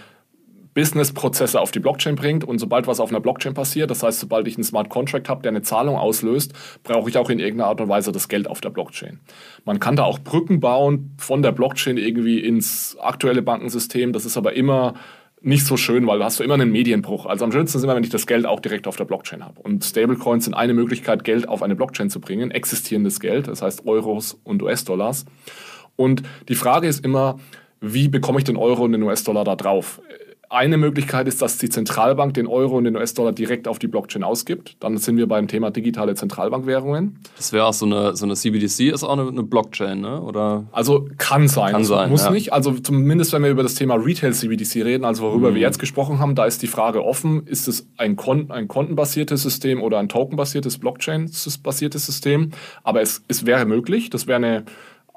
Business-Prozesse 0.74 1.60
auf 1.60 1.72
die 1.72 1.80
Blockchain 1.80 2.16
bringt. 2.16 2.44
Und 2.44 2.60
sobald 2.60 2.88
was 2.88 3.00
auf 3.00 3.10
einer 3.10 3.20
Blockchain 3.20 3.54
passiert, 3.54 3.92
das 3.92 4.04
heißt, 4.04 4.20
sobald 4.20 4.48
ich 4.48 4.56
einen 4.56 4.64
Smart 4.64 4.90
Contract 4.90 5.30
habe, 5.30 5.42
der 5.42 5.52
eine 5.52 5.62
Zahlung 5.62 5.96
auslöst, 5.96 6.54
brauche 6.84 7.10
ich 7.10 7.18
auch 7.18 7.30
in 7.30 7.40
irgendeiner 7.40 7.70
Art 7.70 7.82
und 7.82 7.90
Weise 7.90 8.12
das 8.12 8.28
Geld 8.28 8.48
auf 8.48 8.62
der 8.62 8.70
Blockchain. 8.70 9.20
Man 9.66 9.80
kann 9.80 9.96
da 9.96 10.04
auch 10.04 10.20
Brücken 10.20 10.60
bauen 10.60 11.16
von 11.18 11.42
der 11.42 11.52
Blockchain 11.52 11.98
irgendwie 11.98 12.40
ins 12.40 12.98
aktuelle 13.00 13.42
Bankensystem. 13.42 14.14
Das 14.14 14.26
ist 14.26 14.38
aber 14.38 14.54
immer 14.54 14.94
nicht 15.44 15.66
so 15.66 15.76
schön, 15.76 16.08
weil 16.08 16.20
da 16.20 16.26
hast 16.26 16.40
du 16.40 16.44
immer 16.44 16.54
einen 16.54 16.72
Medienbruch. 16.72 17.26
Also 17.26 17.44
am 17.44 17.52
schönsten 17.52 17.78
ist 17.78 17.84
immer, 17.84 17.96
wenn 17.96 18.04
ich 18.04 18.10
das 18.10 18.26
Geld 18.28 18.46
auch 18.46 18.62
direkt 18.62 18.88
auf 18.88 18.96
der 18.96 19.04
Blockchain 19.04 19.44
habe. 19.44 19.60
Und 19.60 19.84
Stablecoins 19.84 20.46
sind 20.46 20.54
eine 20.54 20.74
Möglichkeit, 20.74 21.26
Geld 21.26 21.50
auf 21.50 21.62
eine 21.62 21.76
Blockchain 21.76 22.10
zu 22.10 22.22
bringen, 22.22 22.50
existierendes 22.50 23.20
Geld, 23.20 23.50
das 23.50 23.62
heißt 23.62 23.86
Euros 23.86 24.40
und 24.44 24.64
US-Dollars. 24.64 25.26
Und 25.98 26.24
die 26.48 26.56
Frage 26.56 26.88
ist 26.88 27.04
immer, 27.04 27.40
wie 27.82 28.08
bekomme 28.08 28.40
ich 28.40 28.46
den 28.46 28.56
Euro 28.56 28.86
und 28.86 28.94
den 28.94 29.04
US-Dollar 29.04 29.44
da 29.44 29.58
drauf? 29.58 30.02
Eine 30.54 30.78
Möglichkeit 30.78 31.28
ist, 31.28 31.42
dass 31.42 31.58
die 31.58 31.70
Zentralbank 31.70 32.34
den 32.36 32.48
Euro 32.48 32.78
und 32.78 32.84
den 32.84 32.96
US-Dollar 32.96 33.32
direkt 33.32 33.68
auf 33.68 33.80
die 33.80 33.88
Blockchain 33.88 34.24
ausgibt. 34.24 34.78
Dann 34.80 34.98
sind 34.98 35.18
wir 35.18 35.28
beim 35.28 35.48
Thema 35.48 35.72
digitale 35.72 36.16
Zentralbankwährungen. 36.16 37.20
Das 37.36 37.52
wäre 37.52 37.66
auch 37.66 37.74
so 37.74 37.86
eine, 37.86 38.16
so 38.16 38.26
eine 38.26 38.36
CBDC, 38.36 38.94
ist 38.94 39.04
auch 39.04 39.14
eine, 39.14 39.28
eine 39.28 39.44
Blockchain, 39.44 40.02
ne? 40.02 40.22
Oder? 40.22 40.66
Also 40.72 41.08
kann 41.18 41.48
sein. 41.48 41.72
Kann 41.72 41.84
sein 41.84 42.10
muss 42.10 42.26
ja. 42.26 42.32
nicht. 42.32 42.54
Also 42.54 42.74
zumindest, 42.74 43.34
wenn 43.34 43.44
wir 43.44 43.50
über 43.50 43.64
das 43.64 43.76
Thema 43.76 43.96
Retail 43.96 44.34
CBDC 44.34 44.84
reden, 44.86 45.06
also 45.06 45.24
worüber 45.24 45.52
mhm. 45.52 45.56
wir 45.56 45.62
jetzt 45.62 45.80
gesprochen 45.80 46.20
haben, 46.20 46.36
da 46.36 46.46
ist 46.46 46.62
die 46.62 46.68
Frage 46.68 47.04
offen, 47.04 47.48
ist 47.48 47.68
es 47.68 47.88
ein, 47.98 48.16
Kon 48.16 48.52
ein 48.52 48.68
kontenbasiertes 48.68 49.42
System 49.42 49.82
oder 49.82 49.98
ein 50.00 50.10
tokenbasiertes, 50.10 50.78
Blockchain-basiertes 50.78 52.06
System? 52.06 52.52
Aber 52.84 53.02
es, 53.02 53.24
es 53.28 53.46
wäre 53.46 53.66
möglich. 53.66 54.10
Das 54.10 54.28
wäre 54.28 54.38
eine 54.38 54.66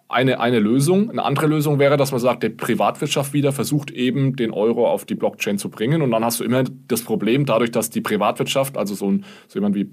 eine, 0.08 0.40
eine 0.40 0.60
Lösung. 0.60 1.10
Eine 1.10 1.24
andere 1.24 1.46
Lösung 1.46 1.78
wäre, 1.78 1.96
dass 1.96 2.12
man 2.12 2.20
sagt, 2.20 2.42
die 2.42 2.50
Privatwirtschaft 2.50 3.32
wieder 3.32 3.52
versucht 3.52 3.90
eben 3.90 4.36
den 4.36 4.52
Euro 4.52 4.88
auf 4.88 5.04
die 5.04 5.14
Blockchain 5.14 5.58
zu 5.58 5.68
bringen. 5.68 6.02
Und 6.02 6.10
dann 6.10 6.24
hast 6.24 6.40
du 6.40 6.44
immer 6.44 6.64
das 6.88 7.02
Problem, 7.02 7.44
dadurch, 7.44 7.70
dass 7.70 7.90
die 7.90 8.00
Privatwirtschaft, 8.00 8.76
also 8.76 8.94
so, 8.94 9.10
ein, 9.10 9.24
so 9.48 9.58
jemand 9.58 9.74
wie 9.74 9.90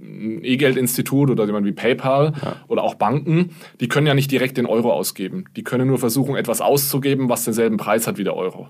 ein 0.00 0.44
E-Geld-Institut 0.44 1.30
oder 1.30 1.46
jemand 1.46 1.66
wie 1.66 1.72
PayPal 1.72 2.32
ja. 2.42 2.56
oder 2.68 2.82
auch 2.82 2.94
Banken, 2.94 3.50
die 3.80 3.88
können 3.88 4.06
ja 4.06 4.14
nicht 4.14 4.30
direkt 4.30 4.56
den 4.58 4.66
Euro 4.66 4.92
ausgeben. 4.92 5.44
Die 5.56 5.64
können 5.64 5.88
nur 5.88 5.98
versuchen, 5.98 6.36
etwas 6.36 6.60
auszugeben, 6.60 7.28
was 7.28 7.44
denselben 7.44 7.76
Preis 7.76 8.06
hat 8.06 8.18
wie 8.18 8.24
der 8.24 8.36
Euro. 8.36 8.68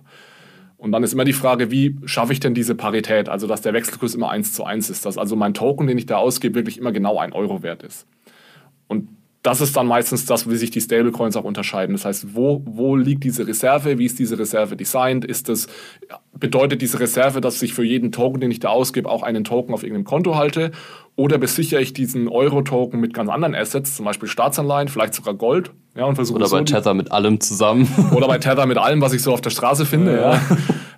Und 0.78 0.92
dann 0.92 1.02
ist 1.02 1.14
immer 1.14 1.24
die 1.24 1.32
Frage, 1.32 1.70
wie 1.70 1.96
schaffe 2.04 2.32
ich 2.32 2.40
denn 2.40 2.54
diese 2.54 2.74
Parität? 2.74 3.28
Also, 3.28 3.46
dass 3.46 3.62
der 3.62 3.72
Wechselkurs 3.72 4.14
immer 4.14 4.30
eins 4.30 4.52
zu 4.52 4.64
eins 4.64 4.90
ist, 4.90 5.06
dass 5.06 5.16
also 5.16 5.34
mein 5.34 5.54
Token, 5.54 5.86
den 5.86 5.96
ich 5.96 6.06
da 6.06 6.18
ausgebe, 6.18 6.54
wirklich 6.54 6.78
immer 6.78 6.92
genau 6.92 7.18
ein 7.18 7.32
Euro 7.32 7.62
wert 7.62 7.82
ist. 7.82 8.06
Das 9.46 9.60
ist 9.60 9.76
dann 9.76 9.86
meistens 9.86 10.26
das, 10.26 10.50
wie 10.50 10.56
sich 10.56 10.72
die 10.72 10.80
Stablecoins 10.80 11.36
auch 11.36 11.44
unterscheiden. 11.44 11.94
Das 11.94 12.04
heißt, 12.04 12.34
wo, 12.34 12.62
wo 12.64 12.96
liegt 12.96 13.22
diese 13.22 13.46
Reserve? 13.46 13.96
Wie 13.96 14.04
ist 14.04 14.18
diese 14.18 14.36
Reserve 14.36 14.74
designt? 14.74 15.24
Ist 15.24 15.48
das, 15.48 15.68
bedeutet 16.32 16.82
diese 16.82 16.98
Reserve, 16.98 17.40
dass 17.40 17.62
ich 17.62 17.72
für 17.72 17.84
jeden 17.84 18.10
Token, 18.10 18.40
den 18.40 18.50
ich 18.50 18.58
da 18.58 18.70
ausgebe, 18.70 19.08
auch 19.08 19.22
einen 19.22 19.44
Token 19.44 19.72
auf 19.72 19.84
irgendeinem 19.84 20.02
Konto 20.02 20.34
halte? 20.34 20.72
Oder 21.14 21.38
besichere 21.38 21.80
ich 21.80 21.92
diesen 21.92 22.26
Euro-Token 22.26 22.98
mit 22.98 23.14
ganz 23.14 23.30
anderen 23.30 23.54
Assets, 23.54 23.94
zum 23.94 24.04
Beispiel 24.04 24.28
Staatsanleihen, 24.28 24.88
vielleicht 24.88 25.14
sogar 25.14 25.34
Gold? 25.34 25.70
Ja, 25.94 26.06
und 26.06 26.16
versuche 26.16 26.38
Oder 26.38 26.48
bei 26.48 26.58
so 26.58 26.64
Tether 26.64 26.94
mit 26.94 27.12
allem 27.12 27.38
zusammen. 27.38 27.88
Oder 28.16 28.26
bei 28.26 28.38
Tether 28.38 28.66
mit 28.66 28.78
allem, 28.78 29.00
was 29.00 29.12
ich 29.12 29.22
so 29.22 29.32
auf 29.32 29.42
der 29.42 29.50
Straße 29.50 29.86
finde. 29.86 30.16
Ja. 30.16 30.32
ja. 30.32 30.42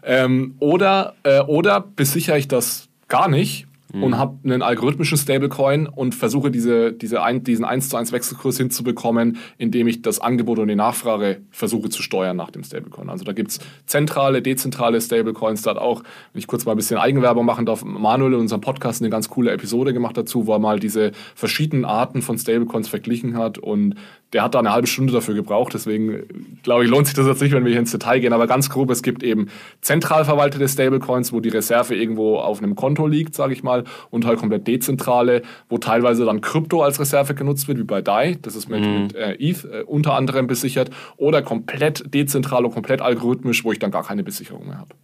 ähm, 0.05 0.55
oder, 0.59 1.17
äh, 1.23 1.41
oder 1.41 1.83
besichere 1.83 2.39
ich 2.39 2.49
das 2.49 2.89
gar 3.09 3.29
nicht 3.29 3.68
mhm. 3.93 4.03
und 4.03 4.19
habe 4.19 4.39
einen 4.45 4.63
algorithmischen 4.63 5.19
Stablecoin 5.19 5.87
und 5.87 6.15
versuche 6.15 6.51
diese, 6.51 6.93
diese 6.93 7.23
ein, 7.23 7.45
diesen 7.45 7.65
1 7.65 7.89
zu 7.89 7.97
1 7.97 8.13
Wechselkurs 8.13 8.57
hinzubekommen, 8.57 9.39
indem 9.57 9.89
ich 9.89 10.03
das 10.03 10.21
Angebot 10.21 10.59
und 10.59 10.69
die 10.69 10.75
Nachfrage 10.75 11.43
versuche 11.51 11.89
zu 11.89 12.03
steuern 12.03 12.37
nach 12.37 12.51
dem 12.51 12.65
Stablecoin. 12.65 13.09
Also 13.09 13.25
da 13.25 13.33
gibt 13.33 13.51
es 13.51 13.61
zentrale, 13.87 14.43
dezentrale 14.43 15.01
Stablecoins. 15.01 15.63
Da 15.63 15.71
hat 15.71 15.79
auch, 15.79 16.03
wenn 16.33 16.39
ich 16.39 16.47
kurz 16.47 16.65
mal 16.65 16.73
ein 16.73 16.77
bisschen 16.77 16.99
Eigenwerbung 16.99 17.45
machen 17.45 17.67
darf, 17.67 17.85
Manuel 17.85 18.35
in 18.35 18.41
unserem 18.41 18.61
Podcast 18.61 19.03
eine 19.03 19.11
ganz 19.11 19.29
coole 19.29 19.51
Episode 19.51 19.93
gemacht 19.93 20.17
dazu, 20.17 20.47
wo 20.47 20.53
er 20.53 20.59
mal 20.59 20.81
diese 20.81 21.13
verschiedenen 21.35 21.85
Arten 21.85 22.23
von 22.23 22.39
Stablecoins 22.39 22.89
verglichen 22.89 23.37
hat 23.37 23.59
und 23.59 23.95
der 24.33 24.43
hat 24.43 24.55
da 24.55 24.59
eine 24.59 24.73
halbe 24.73 24.87
Stunde 24.87 25.13
dafür 25.13 25.35
gebraucht, 25.35 25.73
deswegen 25.73 26.59
glaube 26.63 26.85
ich, 26.85 26.91
lohnt 26.91 27.07
sich 27.07 27.17
das 27.17 27.27
jetzt 27.27 27.41
nicht, 27.41 27.53
wenn 27.53 27.65
wir 27.65 27.71
hier 27.71 27.81
ins 27.81 27.93
Detail 27.93 28.21
gehen. 28.21 28.35
Aber 28.35 28.47
ganz 28.47 28.69
grob, 28.69 28.91
es 28.91 29.03
gibt 29.03 29.23
eben 29.23 29.49
zentral 29.81 30.27
verwaltete 30.27 30.69
Stablecoins, 30.69 31.33
wo 31.33 31.41
die 31.41 31.49
Reserve 31.49 31.95
irgendwo 31.95 32.37
auf 32.37 32.63
einem 32.63 32.75
Konto 32.75 33.07
liegt, 33.07 33.35
sage 33.35 33.55
ich 33.55 33.63
mal, 33.63 33.78
und 34.11 34.27
halt 34.27 34.39
komplett 34.39 34.67
dezentrale, 34.67 35.43
wo 35.69 35.79
teilweise 35.79 36.25
dann 36.25 36.41
Krypto 36.41 36.83
als 36.83 37.01
Reserve 37.01 37.35
genutzt 37.35 37.69
wird, 37.69 37.79
wie 37.79 37.85
bei 37.85 38.03
DAI, 38.03 38.39
das 38.41 38.57
ist 38.57 38.69
mit, 38.69 38.81
mhm. 38.81 39.03
mit 39.03 39.15
äh, 39.15 39.35
ETH 39.35 39.65
äh, 39.65 39.83
unter 39.87 40.15
anderem 40.15 40.47
besichert, 40.47 40.91
oder 41.17 41.43
komplett 41.43 42.13
dezentral 42.13 42.65
und 42.65 42.73
komplett 42.73 43.01
algorithmisch, 43.01 43.65
wo 43.65 43.73
ich 43.73 43.79
dann 43.79 43.91
gar 43.91 44.05
keine 44.05 44.25
Besicherung 44.25 44.67
mehr 44.67 44.79
habe. 44.79 44.95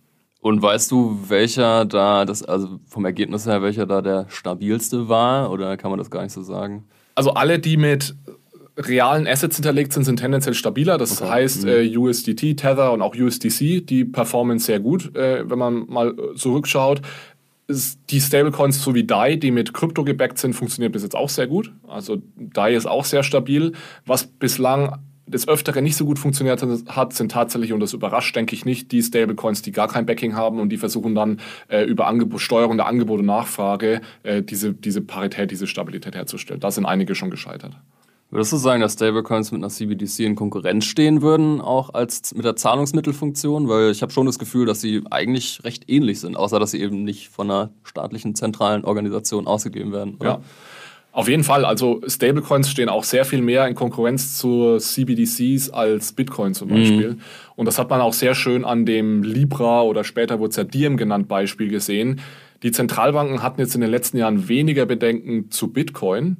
Und 0.41 0.61
weißt 0.61 0.91
du, 0.91 1.19
welcher 1.29 1.87
da, 1.87 2.27
das, 2.27 2.43
also 2.43 2.79
vom 2.87 3.07
Ergebnis 3.07 3.47
her, 3.47 3.63
welcher 3.63 3.87
da 3.87 4.03
der 4.03 4.27
stabilste 4.29 5.09
war? 5.09 5.51
Oder 5.51 5.79
kann 5.79 5.91
man 5.91 5.99
das 5.99 6.11
gar 6.11 6.23
nicht 6.23 6.33
so 6.33 6.43
sagen? 6.43 6.85
Also 7.15 7.31
alle, 7.31 7.59
die 7.59 7.79
mit 7.79 8.15
realen 8.77 9.27
Assets 9.27 9.57
hinterlegt 9.57 9.93
sind, 9.93 10.05
sind 10.05 10.19
tendenziell 10.19 10.55
stabiler. 10.55 10.99
Das 10.99 11.23
okay. 11.23 11.31
heißt, 11.31 11.65
mhm. 11.65 11.69
äh, 11.71 11.97
USDT, 11.97 12.57
Tether 12.57 12.93
und 12.93 13.03
auch 13.03 13.15
USDC, 13.15 13.87
die 13.87 14.05
performen 14.05 14.59
sehr 14.59 14.81
gut, 14.81 15.15
äh, 15.17 15.49
wenn 15.49 15.59
man 15.59 15.87
mal 15.89 16.11
äh, 16.11 16.35
zurückschaut. 16.35 17.01
Die 17.68 18.20
Stablecoins 18.20 18.83
so 18.83 18.94
wie 18.94 19.05
DAI, 19.05 19.37
die 19.37 19.50
mit 19.50 19.72
Krypto 19.72 20.05
gebackt 20.05 20.38
sind, 20.38 20.53
funktionieren 20.53 20.92
bis 20.92 21.03
jetzt 21.03 21.16
auch 21.16 21.31
sehr 21.31 21.46
gut. 21.46 21.72
Also 21.88 22.22
DAI 22.37 22.74
ist 22.74 22.87
auch 22.87 23.05
sehr 23.05 23.22
stabil. 23.22 23.72
Was 24.05 24.27
bislang 24.27 24.98
des 25.27 25.48
Öfteren 25.48 25.83
nicht 25.83 25.96
so 25.96 26.05
gut 26.05 26.18
funktioniert 26.18 26.62
hat, 26.88 27.12
sind 27.12 27.31
tatsächlich, 27.31 27.72
und 27.72 27.81
das 27.81 27.92
überrascht, 27.92 28.37
denke 28.37 28.55
ich 28.55 28.64
nicht, 28.64 28.92
die 28.92 29.03
Stablecoins, 29.03 29.62
die 29.62 29.72
gar 29.72 29.88
kein 29.88 30.05
Backing 30.05 30.37
haben 30.37 30.61
und 30.61 30.68
die 30.68 30.77
versuchen 30.77 31.14
dann 31.14 31.40
äh, 31.68 31.85
über 31.85 32.07
Angebot, 32.07 32.40
Steuerung 32.40 32.77
der 32.77 32.87
Angebot 32.87 33.20
und 33.20 33.27
Nachfrage 33.27 34.03
äh, 34.22 34.42
diese, 34.42 34.74
diese 34.74 35.00
Parität, 35.00 35.50
diese 35.50 35.66
Stabilität 35.66 36.14
herzustellen. 36.14 36.61
Da 36.61 36.70
sind 36.70 36.85
einige 36.85 37.14
schon 37.14 37.31
gescheitert. 37.31 37.77
Würdest 38.35 38.53
du 38.53 38.57
sagen, 38.57 38.81
dass 38.81 38.94
Stablecoins 38.94 39.53
mit 39.53 39.61
einer 39.61 39.68
CBDC 39.68 40.25
in 40.27 40.35
Konkurrenz 40.35 40.87
stehen 40.87 41.23
würden, 41.23 41.61
auch 41.61 41.94
als 41.94 42.35
mit 42.35 42.44
der 42.44 42.57
Zahlungsmittelfunktion? 42.57 43.68
Weil 43.68 43.92
ich 43.92 44.03
habe 44.03 44.11
schon 44.11 44.27
das 44.27 44.40
Gefühl, 44.40 44.66
dass 44.66 44.81
sie 44.81 45.05
eigentlich 45.09 45.61
recht 45.62 45.85
ähnlich 45.88 46.18
sind, 46.18 46.37
außer 46.37 46.59
dass 46.59 46.73
sie 46.73 46.81
eben 46.81 47.05
nicht 47.05 47.29
von 47.29 47.49
einer 47.49 47.70
staatlichen 47.85 48.35
zentralen 48.35 48.85
Organisation 48.85 49.47
ausgegeben 49.47 49.92
werden. 49.92 50.16
Oder? 50.18 50.29
Ja. 50.29 50.40
Auf 51.12 51.29
jeden 51.29 51.44
Fall. 51.44 51.64
Also 51.64 52.01
Stablecoins 52.09 52.68
stehen 52.68 52.88
auch 52.88 53.05
sehr 53.05 53.25
viel 53.25 53.40
mehr 53.40 53.68
in 53.68 53.77
Konkurrenz 53.77 54.37
zu 54.37 54.79
CBDCs 54.79 55.70
als 55.70 56.12
Bitcoin 56.12 56.55
zum 56.55 56.70
Beispiel. 56.70 57.12
Mhm. 57.12 57.20
Und 57.55 57.66
das 57.66 57.79
hat 57.79 57.88
man 57.88 58.01
auch 58.01 58.14
sehr 58.14 58.35
schön 58.35 58.64
an 58.64 58.85
dem 58.85 59.23
Libra 59.23 59.83
oder 59.83 60.03
später 60.03 60.40
wurde 60.40 60.51
es 60.51 60.57
ja 60.57 60.64
Diem 60.64 60.97
genannt 60.97 61.29
Beispiel 61.29 61.68
gesehen. 61.68 62.20
Die 62.64 62.73
Zentralbanken 62.73 63.44
hatten 63.44 63.61
jetzt 63.61 63.77
in 63.77 63.81
den 63.81 63.90
letzten 63.90 64.16
Jahren 64.16 64.49
weniger 64.49 64.87
Bedenken 64.87 65.53
zu 65.53 65.73
Bitcoin 65.73 66.38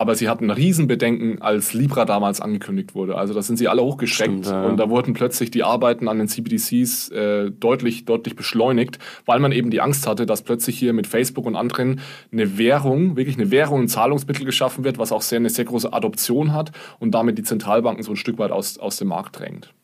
aber 0.00 0.14
sie 0.14 0.30
hatten 0.30 0.50
Riesenbedenken, 0.50 1.42
als 1.42 1.74
Libra 1.74 2.06
damals 2.06 2.40
angekündigt 2.40 2.94
wurde. 2.94 3.18
Also 3.18 3.34
da 3.34 3.42
sind 3.42 3.58
sie 3.58 3.68
alle 3.68 3.82
hochgeschreckt 3.82 4.30
Stimmt, 4.30 4.46
ja. 4.46 4.64
und 4.64 4.78
da 4.78 4.88
wurden 4.88 5.12
plötzlich 5.12 5.50
die 5.50 5.62
Arbeiten 5.62 6.08
an 6.08 6.16
den 6.16 6.26
CBDCs 6.26 7.10
äh, 7.10 7.50
deutlich, 7.50 8.06
deutlich 8.06 8.34
beschleunigt, 8.34 8.98
weil 9.26 9.40
man 9.40 9.52
eben 9.52 9.70
die 9.70 9.82
Angst 9.82 10.06
hatte, 10.06 10.24
dass 10.24 10.40
plötzlich 10.40 10.78
hier 10.78 10.94
mit 10.94 11.06
Facebook 11.06 11.44
und 11.44 11.54
anderen 11.54 12.00
eine 12.32 12.56
Währung, 12.56 13.18
wirklich 13.18 13.36
eine 13.36 13.50
Währung, 13.50 13.82
ein 13.82 13.88
Zahlungsmittel 13.88 14.46
geschaffen 14.46 14.84
wird, 14.84 14.96
was 14.96 15.12
auch 15.12 15.20
sehr, 15.20 15.36
eine 15.36 15.50
sehr 15.50 15.66
große 15.66 15.92
Adoption 15.92 16.54
hat 16.54 16.72
und 16.98 17.10
damit 17.10 17.36
die 17.36 17.42
Zentralbanken 17.42 18.02
so 18.02 18.12
ein 18.12 18.16
Stück 18.16 18.38
weit 18.38 18.52
aus, 18.52 18.78
aus 18.78 18.96
dem 18.96 19.08
Markt 19.08 19.38
drängt. 19.38 19.74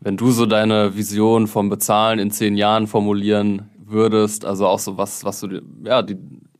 Wenn 0.00 0.16
du 0.16 0.32
so 0.32 0.46
deine 0.46 0.96
Vision 0.96 1.46
vom 1.46 1.68
Bezahlen 1.68 2.18
in 2.18 2.32
zehn 2.32 2.56
Jahren 2.56 2.88
formulieren 2.88 3.70
würdest, 3.86 4.44
also 4.44 4.66
auch 4.66 4.80
so 4.80 4.98
was, 4.98 5.24
was 5.24 5.38
du, 5.38 5.62
ja, 5.84 6.02
die 6.02 6.16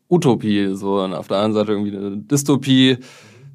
Utopie. 0.09 0.75
So, 0.75 1.03
und 1.03 1.14
auf 1.14 1.29
der 1.29 1.38
anderen 1.38 1.55
Seite 1.55 1.73
irgendwie 1.73 1.97
eine 1.97 2.17
Dystopie. 2.17 2.99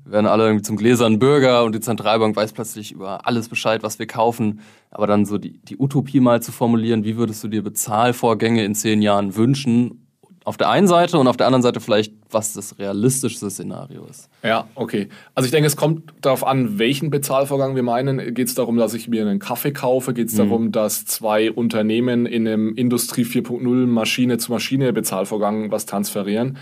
Wir 0.04 0.12
werden 0.12 0.26
alle 0.26 0.46
irgendwie 0.46 0.64
zum 0.64 0.78
gläsernen 0.78 1.20
Bürger 1.20 1.64
und 1.64 1.76
die 1.76 1.82
Zentralbank 1.82 2.36
weiß 2.36 2.54
plötzlich 2.54 2.92
über 2.92 3.28
alles 3.28 3.48
Bescheid, 3.48 3.84
was 3.84 4.00
wir 4.00 4.08
kaufen. 4.08 4.62
Aber 4.90 5.06
dann 5.06 5.26
so 5.26 5.38
die, 5.38 5.60
die 5.60 5.78
Utopie 5.78 6.20
mal 6.20 6.42
zu 6.42 6.52
formulieren, 6.52 7.04
wie 7.04 7.18
würdest 7.18 7.44
du 7.44 7.48
dir 7.48 7.62
Bezahlvorgänge 7.62 8.64
in 8.64 8.74
zehn 8.74 9.02
Jahren 9.02 9.36
wünschen 9.36 10.09
auf 10.50 10.58
der 10.58 10.68
einen 10.70 10.88
Seite 10.88 11.20
und 11.20 11.28
auf 11.28 11.38
der 11.38 11.46
anderen 11.46 11.62
Seite 11.62 11.80
vielleicht, 11.80 12.12
was 12.32 12.54
das 12.54 12.80
realistischste 12.80 13.52
Szenario 13.52 14.04
ist. 14.06 14.32
Ja, 14.42 14.68
okay. 14.74 15.08
Also 15.36 15.46
ich 15.46 15.52
denke, 15.52 15.68
es 15.68 15.78
kommt 15.78 16.12
darauf 16.22 16.44
an, 16.44 16.80
welchen 16.80 17.12
Bezahlvorgang 17.12 17.76
wir 17.76 17.84
meinen. 17.84 18.34
Geht 18.34 18.48
es 18.48 18.56
darum, 18.56 18.76
dass 18.76 18.96
ich 18.96 19.08
mir 19.08 19.22
einen 19.22 19.38
Kaffee 19.38 19.74
kaufe? 19.74 20.12
Geht 20.12 20.30
es 20.30 20.34
mhm. 20.34 20.38
darum, 20.38 20.72
dass 20.72 21.06
zwei 21.06 21.52
Unternehmen 21.52 22.26
in 22.26 22.48
einem 22.48 22.74
Industrie 22.74 23.26
4.0 23.26 23.62
Maschine 23.86 24.40
zu 24.40 24.52
Maschine 24.52 24.92
Bezahlvorgang 24.92 25.70
was 25.70 25.86
transferieren? 25.86 26.58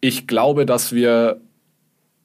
Ich 0.00 0.26
glaube, 0.26 0.64
dass 0.64 0.94
wir 0.94 1.42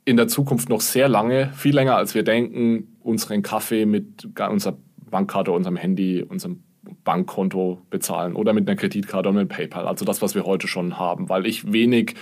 in 0.06 0.16
der 0.16 0.30
Zukunft 0.30 0.70
noch 0.70 0.80
sehr 0.80 1.10
lange, 1.10 1.52
viel 1.52 1.76
länger 1.76 1.98
als 1.98 2.16
wir 2.16 2.24
denken, 2.24 2.96
unseren 3.02 3.42
Kaffee 3.42 3.86
mit 3.86 4.30
unserer 4.50 4.78
Bankkarte, 5.12 5.52
unserem 5.52 5.76
Handy, 5.76 6.24
unserem 6.24 6.64
Bankkonto 7.04 7.82
bezahlen 7.90 8.36
oder 8.36 8.54
mit 8.54 8.68
einer 8.68 8.76
Kreditkarte 8.76 9.30
oder 9.30 9.40
mit 9.40 9.50
PayPal. 9.50 9.88
Also 9.88 10.06
das, 10.06 10.22
was 10.22 10.36
wir 10.36 10.46
heute 10.46 10.68
schon 10.68 11.00
haben, 11.00 11.30
weil 11.30 11.46
ich 11.46 11.72
wenig 11.72 12.16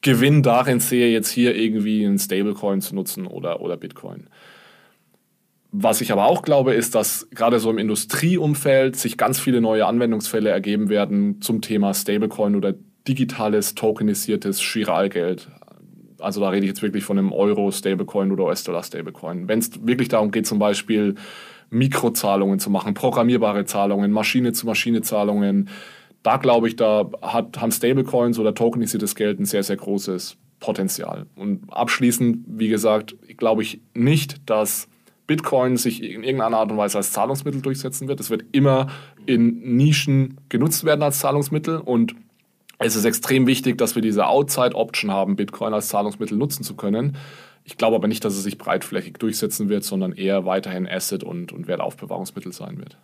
Gewinn 0.00 0.42
darin 0.42 0.80
sehe, 0.80 1.10
jetzt 1.10 1.30
hier 1.30 1.56
irgendwie 1.56 2.06
einen 2.06 2.18
Stablecoin 2.18 2.80
zu 2.80 2.94
nutzen 2.94 3.26
oder, 3.26 3.60
oder 3.60 3.76
Bitcoin. 3.76 4.28
Was 5.70 6.00
ich 6.00 6.12
aber 6.12 6.26
auch 6.26 6.42
glaube, 6.42 6.74
ist, 6.74 6.94
dass 6.94 7.28
gerade 7.30 7.58
so 7.58 7.70
im 7.70 7.78
Industrieumfeld 7.78 8.96
sich 8.96 9.18
ganz 9.18 9.38
viele 9.38 9.60
neue 9.60 9.86
Anwendungsfälle 9.86 10.48
ergeben 10.48 10.88
werden 10.88 11.42
zum 11.42 11.60
Thema 11.60 11.92
Stablecoin 11.92 12.56
oder 12.56 12.74
digitales, 13.06 13.74
tokenisiertes 13.74 14.60
Chiralgeld. 14.60 15.48
Also 16.20 16.40
da 16.40 16.48
rede 16.48 16.64
ich 16.64 16.70
jetzt 16.70 16.82
wirklich 16.82 17.04
von 17.04 17.18
einem 17.18 17.32
Euro-Stablecoin 17.32 18.32
oder 18.32 18.44
US-Dollar-Stablecoin. 18.44 19.48
Wenn 19.48 19.58
es 19.58 19.86
wirklich 19.86 20.08
darum 20.08 20.30
geht, 20.30 20.46
zum 20.46 20.58
Beispiel 20.58 21.16
Mikrozahlungen 21.70 22.58
zu 22.58 22.70
machen, 22.70 22.94
programmierbare 22.94 23.64
Zahlungen, 23.64 24.10
Maschine-zu-Maschine-Zahlungen. 24.12 25.68
Da 26.22 26.36
glaube 26.36 26.68
ich, 26.68 26.76
da 26.76 27.10
hat, 27.22 27.60
haben 27.60 27.72
Stablecoins 27.72 28.38
oder 28.38 28.54
tokenisiertes 28.54 29.14
Geld 29.14 29.38
ein 29.38 29.44
sehr, 29.44 29.62
sehr 29.62 29.76
großes 29.76 30.36
Potenzial. 30.60 31.26
Und 31.36 31.72
abschließend, 31.72 32.38
wie 32.46 32.68
gesagt, 32.68 33.16
glaube 33.36 33.62
ich 33.62 33.80
nicht, 33.94 34.36
dass 34.46 34.88
Bitcoin 35.26 35.76
sich 35.76 36.02
in 36.02 36.24
irgendeiner 36.24 36.56
Art 36.58 36.72
und 36.72 36.78
Weise 36.78 36.98
als 36.98 37.12
Zahlungsmittel 37.12 37.60
durchsetzen 37.60 38.08
wird. 38.08 38.18
Es 38.18 38.30
wird 38.30 38.44
immer 38.52 38.88
in 39.26 39.76
Nischen 39.76 40.38
genutzt 40.48 40.84
werden 40.84 41.02
als 41.02 41.20
Zahlungsmittel 41.20 41.78
und 41.78 42.14
es 42.78 42.96
ist 42.96 43.04
extrem 43.04 43.46
wichtig, 43.46 43.76
dass 43.76 43.94
wir 43.94 44.02
diese 44.02 44.26
Outside-Option 44.26 45.10
haben, 45.10 45.36
Bitcoin 45.36 45.74
als 45.74 45.88
Zahlungsmittel 45.88 46.38
nutzen 46.38 46.62
zu 46.62 46.76
können. 46.76 47.16
Ich 47.68 47.76
glaube 47.76 47.96
aber 47.96 48.08
nicht, 48.08 48.24
dass 48.24 48.34
es 48.34 48.44
sich 48.44 48.56
breitflächig 48.56 49.18
durchsetzen 49.18 49.68
wird, 49.68 49.84
sondern 49.84 50.12
eher 50.12 50.46
weiterhin 50.46 50.88
Asset 50.88 51.22
und, 51.22 51.52
und 51.52 51.68
Wertaufbewahrungsmittel 51.68 52.50
sein 52.50 52.78
wird. 52.78 52.96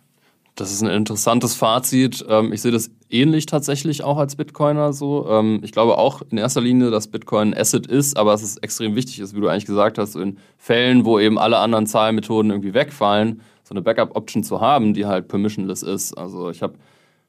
Das 0.55 0.71
ist 0.71 0.81
ein 0.81 0.89
interessantes 0.89 1.53
Fazit. 1.53 2.25
Ähm, 2.27 2.51
ich 2.51 2.63
sehe 2.63 2.71
das 2.71 2.89
ähnlich 3.11 3.45
tatsächlich 3.45 4.03
auch 4.03 4.17
als 4.17 4.35
Bitcoiner 4.35 4.91
so. 4.91 5.29
Ähm, 5.29 5.59
ich 5.63 5.71
glaube 5.71 5.99
auch 5.99 6.23
in 6.31 6.39
erster 6.39 6.61
Linie, 6.61 6.89
dass 6.89 7.09
Bitcoin 7.09 7.53
Asset 7.53 7.85
ist, 7.85 8.17
aber 8.17 8.33
es 8.33 8.57
extrem 8.57 8.95
wichtig 8.95 9.19
ist, 9.19 9.35
wie 9.35 9.39
du 9.39 9.49
eigentlich 9.49 9.67
gesagt 9.67 9.99
hast, 9.99 10.15
in 10.15 10.39
Fällen, 10.57 11.05
wo 11.05 11.19
eben 11.19 11.37
alle 11.37 11.59
anderen 11.59 11.85
Zahlmethoden 11.85 12.49
irgendwie 12.49 12.73
wegfallen, 12.73 13.41
so 13.63 13.75
eine 13.75 13.83
Backup-Option 13.83 14.43
zu 14.43 14.61
haben, 14.61 14.95
die 14.95 15.05
halt 15.05 15.27
permissionless 15.27 15.83
ist. 15.83 16.17
Also 16.17 16.49
ich 16.49 16.63
habe 16.63 16.73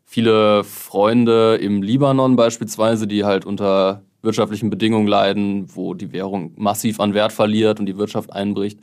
viele 0.05 0.65
Freunde 0.65 1.57
im 1.57 1.83
Libanon 1.83 2.35
beispielsweise, 2.35 3.07
die 3.07 3.25
halt 3.25 3.45
unter 3.45 4.05
wirtschaftlichen 4.27 4.69
Bedingungen 4.69 5.07
leiden, 5.07 5.75
wo 5.75 5.95
die 5.95 6.13
Währung 6.13 6.53
massiv 6.57 7.01
an 7.01 7.15
Wert 7.15 7.33
verliert 7.33 7.81
und 7.81 7.87
die 7.87 7.97
Wirtschaft 7.97 8.31
einbricht 8.33 8.79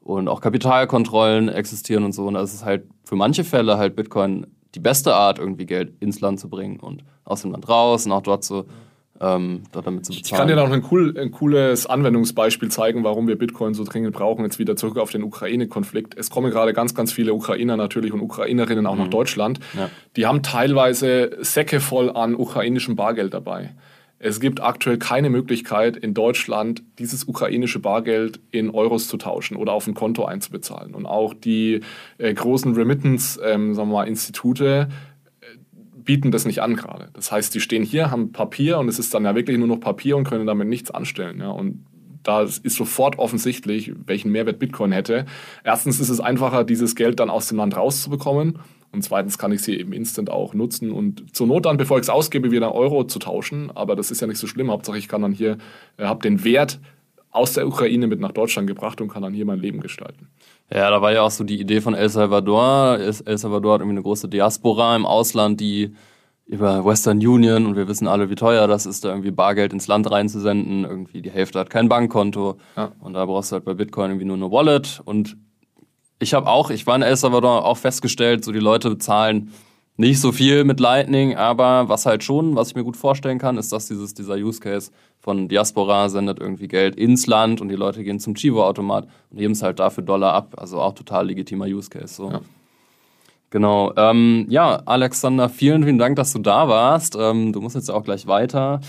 und 0.00 0.28
auch 0.28 0.40
Kapitalkontrollen 0.40 1.48
existieren 1.48 2.04
und 2.04 2.12
so. 2.12 2.26
Und 2.26 2.34
das 2.34 2.54
ist 2.54 2.64
halt 2.64 2.84
für 3.04 3.16
manche 3.16 3.44
Fälle 3.44 3.78
halt 3.78 3.96
Bitcoin 3.96 4.46
die 4.74 4.80
beste 4.80 5.14
Art, 5.14 5.38
irgendwie 5.38 5.66
Geld 5.66 5.94
ins 6.00 6.20
Land 6.20 6.38
zu 6.38 6.48
bringen 6.48 6.78
und 6.80 7.02
aus 7.24 7.42
dem 7.42 7.52
Land 7.52 7.68
raus 7.68 8.06
und 8.06 8.12
auch 8.12 8.22
dort 8.22 8.44
zu, 8.44 8.66
ähm, 9.20 9.62
dort 9.72 9.86
damit 9.86 10.04
zu 10.04 10.12
bezahlen. 10.12 10.24
Ich 10.24 10.32
kann 10.32 10.48
dir 10.48 10.56
noch 10.56 10.70
ein, 10.70 10.84
cool, 10.90 11.18
ein 11.18 11.30
cooles 11.30 11.86
Anwendungsbeispiel 11.86 12.70
zeigen, 12.70 13.02
warum 13.02 13.26
wir 13.26 13.36
Bitcoin 13.36 13.74
so 13.74 13.84
dringend 13.84 14.14
brauchen. 14.14 14.44
Jetzt 14.44 14.58
wieder 14.58 14.76
zurück 14.76 14.98
auf 14.98 15.10
den 15.10 15.22
Ukraine-Konflikt. 15.22 16.14
Es 16.16 16.30
kommen 16.30 16.50
gerade 16.50 16.72
ganz, 16.72 16.94
ganz 16.94 17.10
viele 17.10 17.32
Ukrainer 17.32 17.76
natürlich 17.76 18.12
und 18.12 18.20
Ukrainerinnen 18.20 18.86
auch 18.86 18.94
mhm. 18.94 19.02
nach 19.02 19.08
Deutschland. 19.08 19.60
Ja. 19.76 19.88
Die 20.16 20.26
haben 20.26 20.42
teilweise 20.42 21.36
Säcke 21.40 21.80
voll 21.80 22.10
an 22.10 22.34
ukrainischem 22.34 22.96
Bargeld 22.96 23.34
dabei. 23.34 23.74
Es 24.18 24.40
gibt 24.40 24.62
aktuell 24.62 24.98
keine 24.98 25.28
Möglichkeit 25.28 25.96
in 25.96 26.14
Deutschland, 26.14 26.82
dieses 26.98 27.28
ukrainische 27.28 27.80
Bargeld 27.80 28.40
in 28.50 28.70
Euros 28.70 29.08
zu 29.08 29.18
tauschen 29.18 29.56
oder 29.56 29.72
auf 29.72 29.86
ein 29.86 29.92
Konto 29.94 30.24
einzubezahlen. 30.24 30.94
Und 30.94 31.04
auch 31.04 31.34
die 31.34 31.80
äh, 32.16 32.32
großen 32.32 32.74
Remittance-Institute 32.74 34.64
ähm, 34.64 34.88
äh, 35.40 35.58
bieten 35.98 36.30
das 36.30 36.46
nicht 36.46 36.62
an 36.62 36.76
gerade. 36.76 37.10
Das 37.12 37.30
heißt, 37.30 37.54
die 37.54 37.60
stehen 37.60 37.82
hier, 37.82 38.10
haben 38.10 38.32
Papier 38.32 38.78
und 38.78 38.88
es 38.88 38.98
ist 38.98 39.12
dann 39.12 39.26
ja 39.26 39.34
wirklich 39.34 39.58
nur 39.58 39.68
noch 39.68 39.80
Papier 39.80 40.16
und 40.16 40.24
können 40.24 40.46
damit 40.46 40.68
nichts 40.68 40.90
anstellen. 40.90 41.38
Ja? 41.40 41.50
Und 41.50 41.84
da 42.22 42.42
ist 42.42 42.70
sofort 42.70 43.18
offensichtlich, 43.18 43.92
welchen 44.06 44.32
Mehrwert 44.32 44.58
Bitcoin 44.58 44.92
hätte. 44.92 45.26
Erstens 45.62 46.00
ist 46.00 46.08
es 46.08 46.20
einfacher, 46.20 46.64
dieses 46.64 46.96
Geld 46.96 47.20
dann 47.20 47.30
aus 47.30 47.48
dem 47.48 47.58
Land 47.58 47.76
rauszubekommen. 47.76 48.58
Und 48.92 49.02
zweitens 49.02 49.38
kann 49.38 49.52
ich 49.52 49.62
sie 49.62 49.78
eben 49.78 49.92
instant 49.92 50.30
auch 50.30 50.54
nutzen 50.54 50.90
und 50.90 51.34
zur 51.34 51.46
Not 51.46 51.66
dann, 51.66 51.76
bevor 51.76 51.98
ich 51.98 52.02
es 52.02 52.10
ausgebe, 52.10 52.50
wieder 52.50 52.74
Euro 52.74 53.04
zu 53.04 53.18
tauschen. 53.18 53.70
Aber 53.74 53.96
das 53.96 54.10
ist 54.10 54.20
ja 54.20 54.26
nicht 54.26 54.38
so 54.38 54.46
schlimm. 54.46 54.70
Hauptsache, 54.70 54.98
ich 54.98 55.08
kann 55.08 55.22
dann 55.22 55.32
hier, 55.32 55.58
äh, 55.98 56.04
habe 56.04 56.22
den 56.22 56.44
Wert 56.44 56.80
aus 57.30 57.52
der 57.52 57.68
Ukraine 57.68 58.06
mit 58.06 58.20
nach 58.20 58.32
Deutschland 58.32 58.66
gebracht 58.66 59.00
und 59.00 59.08
kann 59.08 59.22
dann 59.22 59.34
hier 59.34 59.44
mein 59.44 59.60
Leben 59.60 59.80
gestalten. 59.80 60.28
Ja, 60.72 60.90
da 60.90 61.02
war 61.02 61.12
ja 61.12 61.22
auch 61.22 61.30
so 61.30 61.44
die 61.44 61.60
Idee 61.60 61.80
von 61.80 61.94
El 61.94 62.08
Salvador. 62.08 62.98
El 62.98 63.38
Salvador 63.38 63.74
hat 63.74 63.80
irgendwie 63.80 63.96
eine 63.96 64.02
große 64.02 64.28
Diaspora 64.28 64.96
im 64.96 65.04
Ausland, 65.04 65.60
die 65.60 65.94
über 66.46 66.84
Western 66.84 67.18
Union 67.18 67.66
und 67.66 67.76
wir 67.76 67.88
wissen 67.88 68.06
alle, 68.06 68.30
wie 68.30 68.36
teuer 68.36 68.68
das 68.68 68.86
ist, 68.86 69.04
da 69.04 69.08
irgendwie 69.08 69.32
Bargeld 69.32 69.72
ins 69.72 69.88
Land 69.88 70.10
reinzusenden. 70.10 70.84
Irgendwie 70.84 71.20
die 71.20 71.30
Hälfte 71.30 71.58
hat 71.58 71.70
kein 71.70 71.88
Bankkonto. 71.88 72.56
Ja. 72.76 72.92
Und 73.00 73.14
da 73.14 73.26
brauchst 73.26 73.50
du 73.50 73.54
halt 73.54 73.64
bei 73.64 73.74
Bitcoin 73.74 74.12
irgendwie 74.12 74.26
nur 74.26 74.36
eine 74.36 74.50
Wallet. 74.50 75.02
Und 75.04 75.36
ich 76.18 76.34
habe 76.34 76.48
auch, 76.48 76.70
ich 76.70 76.86
war 76.86 76.96
in 76.96 77.02
El 77.02 77.16
Salvador 77.16 77.64
auch 77.64 77.76
festgestellt, 77.76 78.44
so 78.44 78.52
die 78.52 78.58
Leute 78.58 78.90
bezahlen 78.90 79.52
nicht 79.98 80.20
so 80.20 80.30
viel 80.30 80.64
mit 80.64 80.78
Lightning, 80.78 81.36
aber 81.36 81.88
was 81.88 82.04
halt 82.04 82.22
schon, 82.22 82.54
was 82.54 82.68
ich 82.68 82.74
mir 82.74 82.84
gut 82.84 82.96
vorstellen 82.96 83.38
kann, 83.38 83.56
ist, 83.56 83.72
dass 83.72 83.88
dieses, 83.88 84.12
dieser 84.12 84.34
Use 84.34 84.60
Case 84.60 84.90
von 85.20 85.48
Diaspora 85.48 86.08
sendet 86.10 86.38
irgendwie 86.38 86.68
Geld 86.68 86.96
ins 86.96 87.26
Land 87.26 87.60
und 87.60 87.68
die 87.68 87.76
Leute 87.76 88.04
gehen 88.04 88.20
zum 88.20 88.34
Chivo-Automat 88.34 89.08
und 89.30 89.38
heben 89.38 89.52
es 89.52 89.62
halt 89.62 89.78
dafür 89.78 90.04
Dollar 90.04 90.34
ab. 90.34 90.54
Also 90.58 90.80
auch 90.80 90.92
total 90.92 91.26
legitimer 91.26 91.64
Use 91.64 91.88
Case. 91.88 92.14
So. 92.14 92.30
Ja. 92.30 92.40
Genau. 93.48 93.92
Ähm, 93.96 94.46
ja, 94.50 94.82
Alexander, 94.84 95.48
vielen, 95.48 95.84
vielen 95.84 95.98
Dank, 95.98 96.16
dass 96.16 96.32
du 96.32 96.40
da 96.40 96.68
warst. 96.68 97.16
Ähm, 97.18 97.54
du 97.54 97.62
musst 97.62 97.74
jetzt 97.74 97.90
auch 97.90 98.04
gleich 98.04 98.26
weiter. 98.26 98.80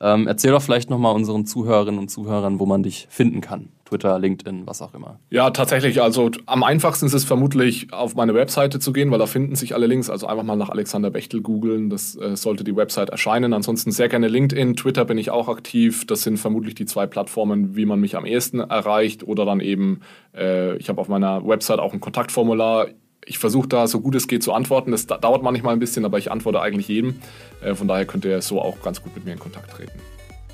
Ähm, 0.00 0.26
erzähl 0.26 0.52
doch 0.52 0.62
vielleicht 0.62 0.88
nochmal 0.88 1.14
unseren 1.14 1.44
Zuhörerinnen 1.44 2.00
und 2.00 2.08
Zuhörern, 2.08 2.58
wo 2.58 2.64
man 2.64 2.82
dich 2.82 3.06
finden 3.10 3.42
kann. 3.42 3.68
Twitter, 3.84 4.18
LinkedIn, 4.18 4.66
was 4.66 4.80
auch 4.82 4.94
immer. 4.94 5.18
Ja, 5.30 5.50
tatsächlich. 5.50 6.00
Also 6.00 6.30
am 6.46 6.62
einfachsten 6.62 7.06
ist 7.06 7.12
es 7.12 7.24
vermutlich, 7.24 7.92
auf 7.92 8.14
meine 8.14 8.34
Webseite 8.34 8.78
zu 8.78 8.92
gehen, 8.92 9.10
weil 9.10 9.18
da 9.18 9.26
finden 9.26 9.56
sich 9.56 9.74
alle 9.74 9.86
Links. 9.86 10.10
Also 10.10 10.26
einfach 10.26 10.44
mal 10.44 10.56
nach 10.56 10.70
Alexander 10.70 11.10
Bechtel 11.10 11.42
googeln. 11.42 11.90
Das 11.90 12.16
äh, 12.16 12.36
sollte 12.36 12.64
die 12.64 12.74
Website 12.74 13.10
erscheinen. 13.10 13.52
Ansonsten 13.52 13.92
sehr 13.92 14.08
gerne 14.08 14.28
LinkedIn. 14.28 14.76
Twitter 14.76 15.04
bin 15.04 15.18
ich 15.18 15.30
auch 15.30 15.48
aktiv. 15.48 16.06
Das 16.06 16.22
sind 16.22 16.38
vermutlich 16.38 16.74
die 16.74 16.86
zwei 16.86 17.06
Plattformen, 17.06 17.76
wie 17.76 17.84
man 17.84 18.00
mich 18.00 18.16
am 18.16 18.24
ehesten 18.24 18.60
erreicht. 18.60 19.22
Oder 19.22 19.44
dann 19.44 19.60
eben, 19.60 20.00
äh, 20.34 20.76
ich 20.76 20.88
habe 20.88 21.00
auf 21.00 21.08
meiner 21.08 21.46
Website 21.46 21.78
auch 21.78 21.92
ein 21.92 22.00
Kontaktformular 22.00 22.88
ich 23.26 23.38
versuche 23.38 23.68
da 23.68 23.86
so 23.86 24.00
gut 24.00 24.14
es 24.14 24.28
geht 24.28 24.42
zu 24.42 24.52
antworten. 24.52 24.90
Das 24.90 25.06
dauert 25.06 25.42
manchmal 25.42 25.72
ein 25.72 25.78
bisschen, 25.78 26.04
aber 26.04 26.18
ich 26.18 26.30
antworte 26.30 26.60
eigentlich 26.60 26.88
jedem. 26.88 27.16
Äh, 27.62 27.74
von 27.74 27.88
daher 27.88 28.04
könnt 28.04 28.24
ihr 28.24 28.40
so 28.42 28.60
auch 28.60 28.82
ganz 28.82 29.02
gut 29.02 29.14
mit 29.14 29.24
mir 29.24 29.32
in 29.32 29.38
Kontakt 29.38 29.70
treten. 29.70 29.98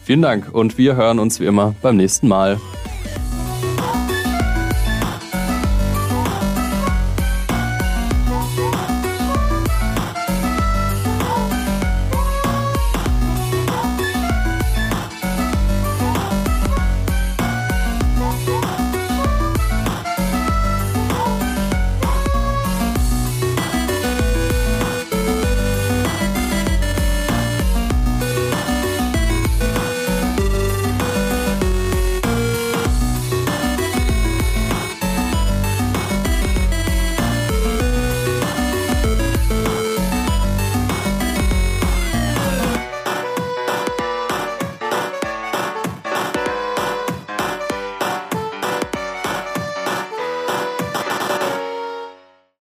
Vielen 0.02 0.22
Dank 0.22 0.52
und 0.54 0.78
wir 0.78 0.96
hören 0.96 1.18
uns 1.18 1.40
wie 1.40 1.46
immer 1.46 1.74
beim 1.82 1.96
nächsten 1.96 2.28
Mal. 2.28 2.58